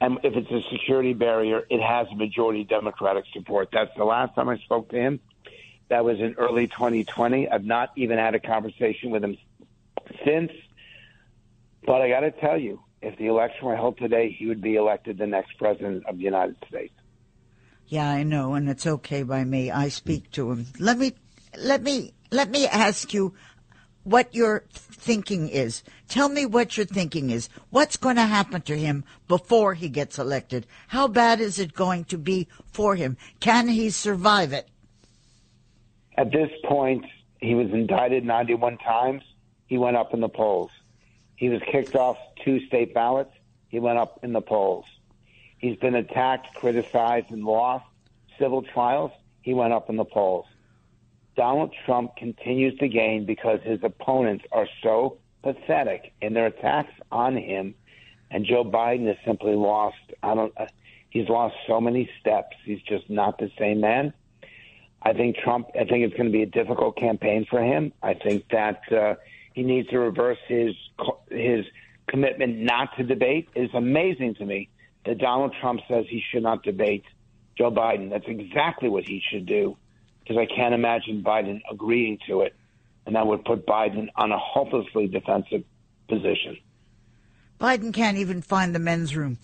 And 0.00 0.18
if 0.22 0.34
it's 0.34 0.50
a 0.50 0.60
security 0.70 1.14
barrier, 1.14 1.66
it 1.70 1.80
has 1.80 2.06
majority 2.14 2.64
Democratic 2.64 3.24
support. 3.32 3.70
That's 3.72 3.94
the 3.96 4.04
last 4.04 4.34
time 4.34 4.48
I 4.48 4.58
spoke 4.58 4.90
to 4.90 4.96
him. 4.96 5.20
That 5.88 6.04
was 6.04 6.18
in 6.20 6.34
early 6.34 6.66
2020. 6.66 7.48
I've 7.48 7.64
not 7.64 7.92
even 7.96 8.18
had 8.18 8.34
a 8.34 8.40
conversation 8.40 9.10
with 9.10 9.24
him 9.24 9.38
since. 10.24 10.52
But 11.86 12.02
I 12.02 12.08
got 12.08 12.20
to 12.20 12.32
tell 12.32 12.58
you, 12.58 12.80
if 13.02 13.16
the 13.18 13.26
election 13.26 13.66
were 13.66 13.76
held 13.76 13.98
today, 13.98 14.34
he 14.36 14.46
would 14.46 14.60
be 14.60 14.76
elected 14.76 15.18
the 15.18 15.26
next 15.26 15.56
president 15.58 16.06
of 16.06 16.18
the 16.18 16.24
United 16.24 16.56
States. 16.68 16.94
Yeah, 17.86 18.08
I 18.10 18.22
know, 18.24 18.54
and 18.54 18.68
it's 18.68 18.86
okay 18.86 19.22
by 19.22 19.44
me. 19.44 19.70
I 19.70 19.88
speak 19.88 20.30
to 20.32 20.50
him. 20.50 20.66
Let 20.80 20.98
me, 20.98 21.14
let 21.56 21.82
me, 21.82 22.14
let 22.32 22.50
me 22.50 22.66
ask 22.66 23.14
you 23.14 23.34
what 24.02 24.34
your 24.34 24.64
thinking 24.72 25.48
is. 25.48 25.82
Tell 26.08 26.28
me 26.28 26.46
what 26.46 26.76
your 26.76 26.86
thinking 26.86 27.30
is. 27.30 27.48
What's 27.70 27.96
going 27.96 28.16
to 28.16 28.22
happen 28.22 28.62
to 28.62 28.76
him 28.76 29.04
before 29.28 29.74
he 29.74 29.88
gets 29.88 30.18
elected? 30.18 30.66
How 30.88 31.06
bad 31.06 31.40
is 31.40 31.58
it 31.58 31.74
going 31.74 32.04
to 32.06 32.18
be 32.18 32.48
for 32.72 32.96
him? 32.96 33.16
Can 33.40 33.68
he 33.68 33.90
survive 33.90 34.52
it? 34.52 34.68
At 36.16 36.32
this 36.32 36.50
point, 36.64 37.04
he 37.40 37.54
was 37.54 37.68
indicted 37.72 38.24
91 38.24 38.78
times. 38.78 39.22
He 39.66 39.76
went 39.76 39.96
up 39.96 40.14
in 40.14 40.20
the 40.20 40.28
polls. 40.28 40.70
He 41.36 41.48
was 41.48 41.60
kicked 41.70 41.94
off 41.94 42.16
two 42.44 42.66
state 42.66 42.94
ballots. 42.94 43.32
He 43.68 43.78
went 43.78 43.98
up 43.98 44.20
in 44.22 44.32
the 44.32 44.40
polls. 44.40 44.86
He's 45.58 45.76
been 45.76 45.94
attacked, 45.94 46.54
criticized, 46.54 47.30
and 47.30 47.44
lost 47.44 47.84
civil 48.38 48.62
trials. 48.62 49.12
He 49.42 49.54
went 49.54 49.72
up 49.72 49.88
in 49.88 49.96
the 49.96 50.04
polls. 50.04 50.46
Donald 51.36 51.74
Trump 51.84 52.16
continues 52.16 52.78
to 52.78 52.88
gain 52.88 53.26
because 53.26 53.60
his 53.62 53.80
opponents 53.82 54.44
are 54.52 54.66
so 54.82 55.18
pathetic 55.42 56.12
in 56.20 56.32
their 56.32 56.46
attacks 56.46 56.92
on 57.12 57.36
him, 57.36 57.74
and 58.30 58.44
Joe 58.44 58.64
Biden 58.64 59.06
has 59.06 59.16
simply 59.24 59.54
lost. 59.54 59.96
I 60.22 60.34
don't. 60.34 60.52
Uh, 60.56 60.66
he's 61.10 61.28
lost 61.28 61.54
so 61.66 61.80
many 61.80 62.10
steps. 62.20 62.56
He's 62.64 62.82
just 62.82 63.08
not 63.10 63.38
the 63.38 63.50
same 63.58 63.80
man. 63.80 64.12
I 65.02 65.12
think 65.12 65.36
Trump. 65.36 65.68
I 65.74 65.84
think 65.84 66.04
it's 66.04 66.14
going 66.14 66.26
to 66.26 66.32
be 66.32 66.42
a 66.42 66.46
difficult 66.46 66.96
campaign 66.96 67.46
for 67.48 67.62
him. 67.62 67.92
I 68.02 68.14
think 68.14 68.48
that 68.50 68.80
uh, 68.90 69.14
he 69.56 69.62
needs 69.62 69.88
to 69.88 69.98
reverse 69.98 70.38
his 70.46 70.74
his 71.30 71.64
commitment 72.08 72.58
not 72.58 72.94
to 72.98 73.02
debate. 73.02 73.48
It 73.54 73.62
is 73.62 73.70
amazing 73.74 74.34
to 74.34 74.44
me 74.44 74.68
that 75.06 75.16
Donald 75.16 75.54
Trump 75.60 75.80
says 75.88 76.04
he 76.10 76.22
should 76.30 76.42
not 76.42 76.62
debate 76.62 77.04
Joe 77.56 77.70
Biden. 77.70 78.10
That's 78.10 78.26
exactly 78.28 78.90
what 78.90 79.04
he 79.04 79.22
should 79.30 79.46
do 79.46 79.78
because 80.20 80.36
I 80.36 80.44
can't 80.54 80.74
imagine 80.74 81.22
Biden 81.22 81.62
agreeing 81.72 82.18
to 82.28 82.42
it, 82.42 82.54
and 83.06 83.16
that 83.16 83.26
would 83.26 83.46
put 83.46 83.66
Biden 83.66 84.08
on 84.14 84.30
a 84.30 84.38
hopelessly 84.38 85.08
defensive 85.08 85.64
position. 86.06 86.58
Biden 87.58 87.94
can't 87.94 88.18
even 88.18 88.42
find 88.42 88.74
the 88.74 88.78
men's 88.78 89.16
room. 89.16 89.38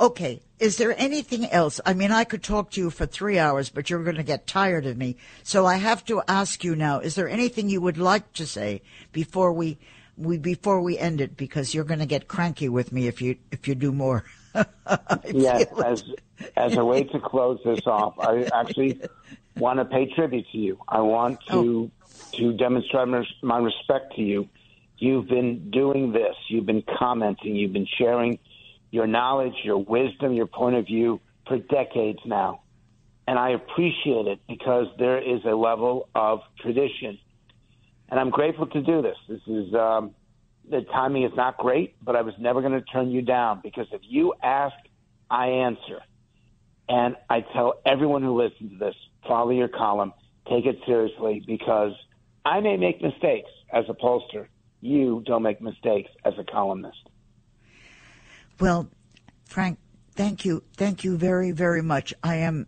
Okay, 0.00 0.40
is 0.58 0.78
there 0.78 0.98
anything 0.98 1.44
else? 1.50 1.78
I 1.84 1.92
mean, 1.92 2.10
I 2.10 2.24
could 2.24 2.42
talk 2.42 2.70
to 2.70 2.80
you 2.80 2.88
for 2.88 3.04
three 3.04 3.38
hours, 3.38 3.68
but 3.68 3.90
you're 3.90 4.02
going 4.02 4.16
to 4.16 4.22
get 4.22 4.46
tired 4.46 4.86
of 4.86 4.96
me. 4.96 5.16
So 5.42 5.66
I 5.66 5.76
have 5.76 6.06
to 6.06 6.22
ask 6.26 6.64
you 6.64 6.74
now: 6.74 7.00
Is 7.00 7.16
there 7.16 7.28
anything 7.28 7.68
you 7.68 7.82
would 7.82 7.98
like 7.98 8.32
to 8.34 8.46
say 8.46 8.80
before 9.12 9.52
we, 9.52 9.76
we 10.16 10.38
before 10.38 10.80
we 10.80 10.96
end 10.96 11.20
it? 11.20 11.36
Because 11.36 11.74
you're 11.74 11.84
going 11.84 12.00
to 12.00 12.06
get 12.06 12.28
cranky 12.28 12.70
with 12.70 12.92
me 12.92 13.08
if 13.08 13.20
you 13.20 13.36
if 13.52 13.68
you 13.68 13.74
do 13.74 13.92
more. 13.92 14.24
yes, 15.26 15.66
as 15.84 16.04
as 16.56 16.76
a 16.78 16.84
way 16.84 17.04
to 17.04 17.20
close 17.20 17.60
this 17.62 17.86
off, 17.86 18.18
I 18.18 18.48
actually 18.54 19.02
want 19.58 19.80
to 19.80 19.84
pay 19.84 20.06
tribute 20.14 20.46
to 20.52 20.58
you. 20.58 20.78
I 20.88 21.02
want 21.02 21.40
to 21.50 21.90
oh. 21.92 22.36
to 22.38 22.52
demonstrate 22.54 23.08
my 23.42 23.58
respect 23.58 24.16
to 24.16 24.22
you. 24.22 24.48
You've 24.96 25.28
been 25.28 25.70
doing 25.70 26.12
this. 26.12 26.36
You've 26.48 26.66
been 26.66 26.84
commenting. 26.98 27.54
You've 27.54 27.74
been 27.74 27.88
sharing 27.98 28.38
your 28.90 29.06
knowledge, 29.06 29.54
your 29.62 29.78
wisdom, 29.78 30.32
your 30.32 30.46
point 30.46 30.76
of 30.76 30.86
view 30.86 31.20
for 31.46 31.58
decades 31.58 32.18
now. 32.24 32.62
And 33.26 33.38
I 33.38 33.50
appreciate 33.50 34.26
it 34.26 34.40
because 34.48 34.86
there 34.98 35.18
is 35.18 35.40
a 35.44 35.54
level 35.54 36.08
of 36.14 36.40
tradition. 36.60 37.18
And 38.08 38.18
I'm 38.18 38.30
grateful 38.30 38.66
to 38.66 38.82
do 38.82 39.02
this. 39.02 39.16
This 39.28 39.40
is, 39.46 39.72
um, 39.74 40.14
the 40.68 40.82
timing 40.92 41.22
is 41.22 41.32
not 41.36 41.56
great, 41.56 41.94
but 42.02 42.16
I 42.16 42.22
was 42.22 42.34
never 42.38 42.60
going 42.60 42.72
to 42.72 42.82
turn 42.82 43.10
you 43.10 43.22
down 43.22 43.60
because 43.62 43.86
if 43.92 44.00
you 44.04 44.34
ask, 44.42 44.74
I 45.30 45.46
answer. 45.46 46.02
And 46.88 47.14
I 47.28 47.42
tell 47.52 47.80
everyone 47.86 48.22
who 48.22 48.36
listens 48.36 48.72
to 48.72 48.78
this, 48.78 48.96
follow 49.28 49.50
your 49.50 49.68
column, 49.68 50.12
take 50.48 50.66
it 50.66 50.78
seriously 50.86 51.42
because 51.46 51.92
I 52.44 52.58
may 52.60 52.76
make 52.76 53.00
mistakes 53.00 53.50
as 53.72 53.84
a 53.88 53.94
pollster. 53.94 54.48
You 54.80 55.22
don't 55.24 55.42
make 55.42 55.60
mistakes 55.60 56.10
as 56.24 56.34
a 56.38 56.44
columnist. 56.44 56.98
Well, 58.60 58.90
Frank, 59.46 59.78
thank 60.14 60.44
you, 60.44 60.62
thank 60.76 61.02
you 61.02 61.16
very, 61.16 61.50
very 61.50 61.80
much. 61.80 62.12
I 62.22 62.34
am, 62.36 62.66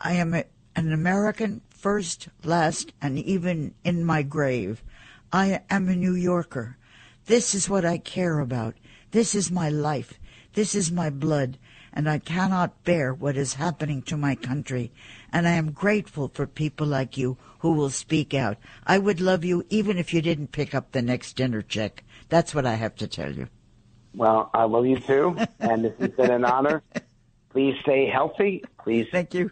I 0.00 0.12
am 0.12 0.32
a, 0.34 0.44
an 0.76 0.92
American 0.92 1.62
first, 1.68 2.28
last, 2.44 2.92
and 3.02 3.18
even 3.18 3.74
in 3.82 4.04
my 4.04 4.22
grave. 4.22 4.84
I 5.32 5.62
am 5.68 5.88
a 5.88 5.96
New 5.96 6.14
Yorker. 6.14 6.76
This 7.24 7.56
is 7.56 7.68
what 7.68 7.84
I 7.84 7.98
care 7.98 8.38
about. 8.38 8.76
This 9.10 9.34
is 9.34 9.50
my 9.50 9.68
life. 9.68 10.20
This 10.52 10.76
is 10.76 10.92
my 10.92 11.10
blood. 11.10 11.58
And 11.92 12.08
I 12.08 12.20
cannot 12.20 12.84
bear 12.84 13.12
what 13.12 13.36
is 13.36 13.54
happening 13.54 14.02
to 14.02 14.16
my 14.16 14.36
country. 14.36 14.92
And 15.32 15.48
I 15.48 15.52
am 15.52 15.72
grateful 15.72 16.30
for 16.32 16.46
people 16.46 16.86
like 16.86 17.16
you 17.16 17.36
who 17.60 17.72
will 17.72 17.90
speak 17.90 18.32
out. 18.32 18.58
I 18.86 18.98
would 18.98 19.20
love 19.20 19.44
you 19.44 19.64
even 19.70 19.98
if 19.98 20.14
you 20.14 20.22
didn't 20.22 20.52
pick 20.52 20.72
up 20.72 20.92
the 20.92 21.02
next 21.02 21.34
dinner 21.34 21.62
check. 21.62 22.04
That's 22.28 22.54
what 22.54 22.64
I 22.64 22.74
have 22.74 22.94
to 22.96 23.08
tell 23.08 23.32
you. 23.32 23.48
Well, 24.16 24.50
I 24.54 24.64
love 24.64 24.86
you 24.86 24.98
too, 24.98 25.36
and 25.60 25.84
this 25.84 25.92
has 25.98 26.10
been 26.12 26.30
an 26.30 26.44
honor. 26.44 26.82
Please 27.50 27.74
stay 27.82 28.08
healthy. 28.08 28.64
Please. 28.82 29.06
Thank 29.12 29.34
you. 29.34 29.50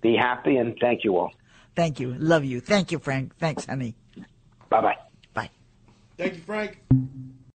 Be 0.00 0.16
happy, 0.16 0.56
and 0.56 0.76
thank 0.80 1.04
you 1.04 1.16
all. 1.16 1.32
Thank 1.76 2.00
you. 2.00 2.14
Love 2.14 2.44
you. 2.44 2.60
Thank 2.60 2.92
you, 2.92 2.98
Frank. 2.98 3.36
Thanks, 3.38 3.66
honey. 3.66 3.94
Bye 4.68 4.80
bye. 4.80 4.96
Bye. 5.34 5.50
Thank 6.16 6.34
you, 6.34 6.40
Frank. 6.40 6.78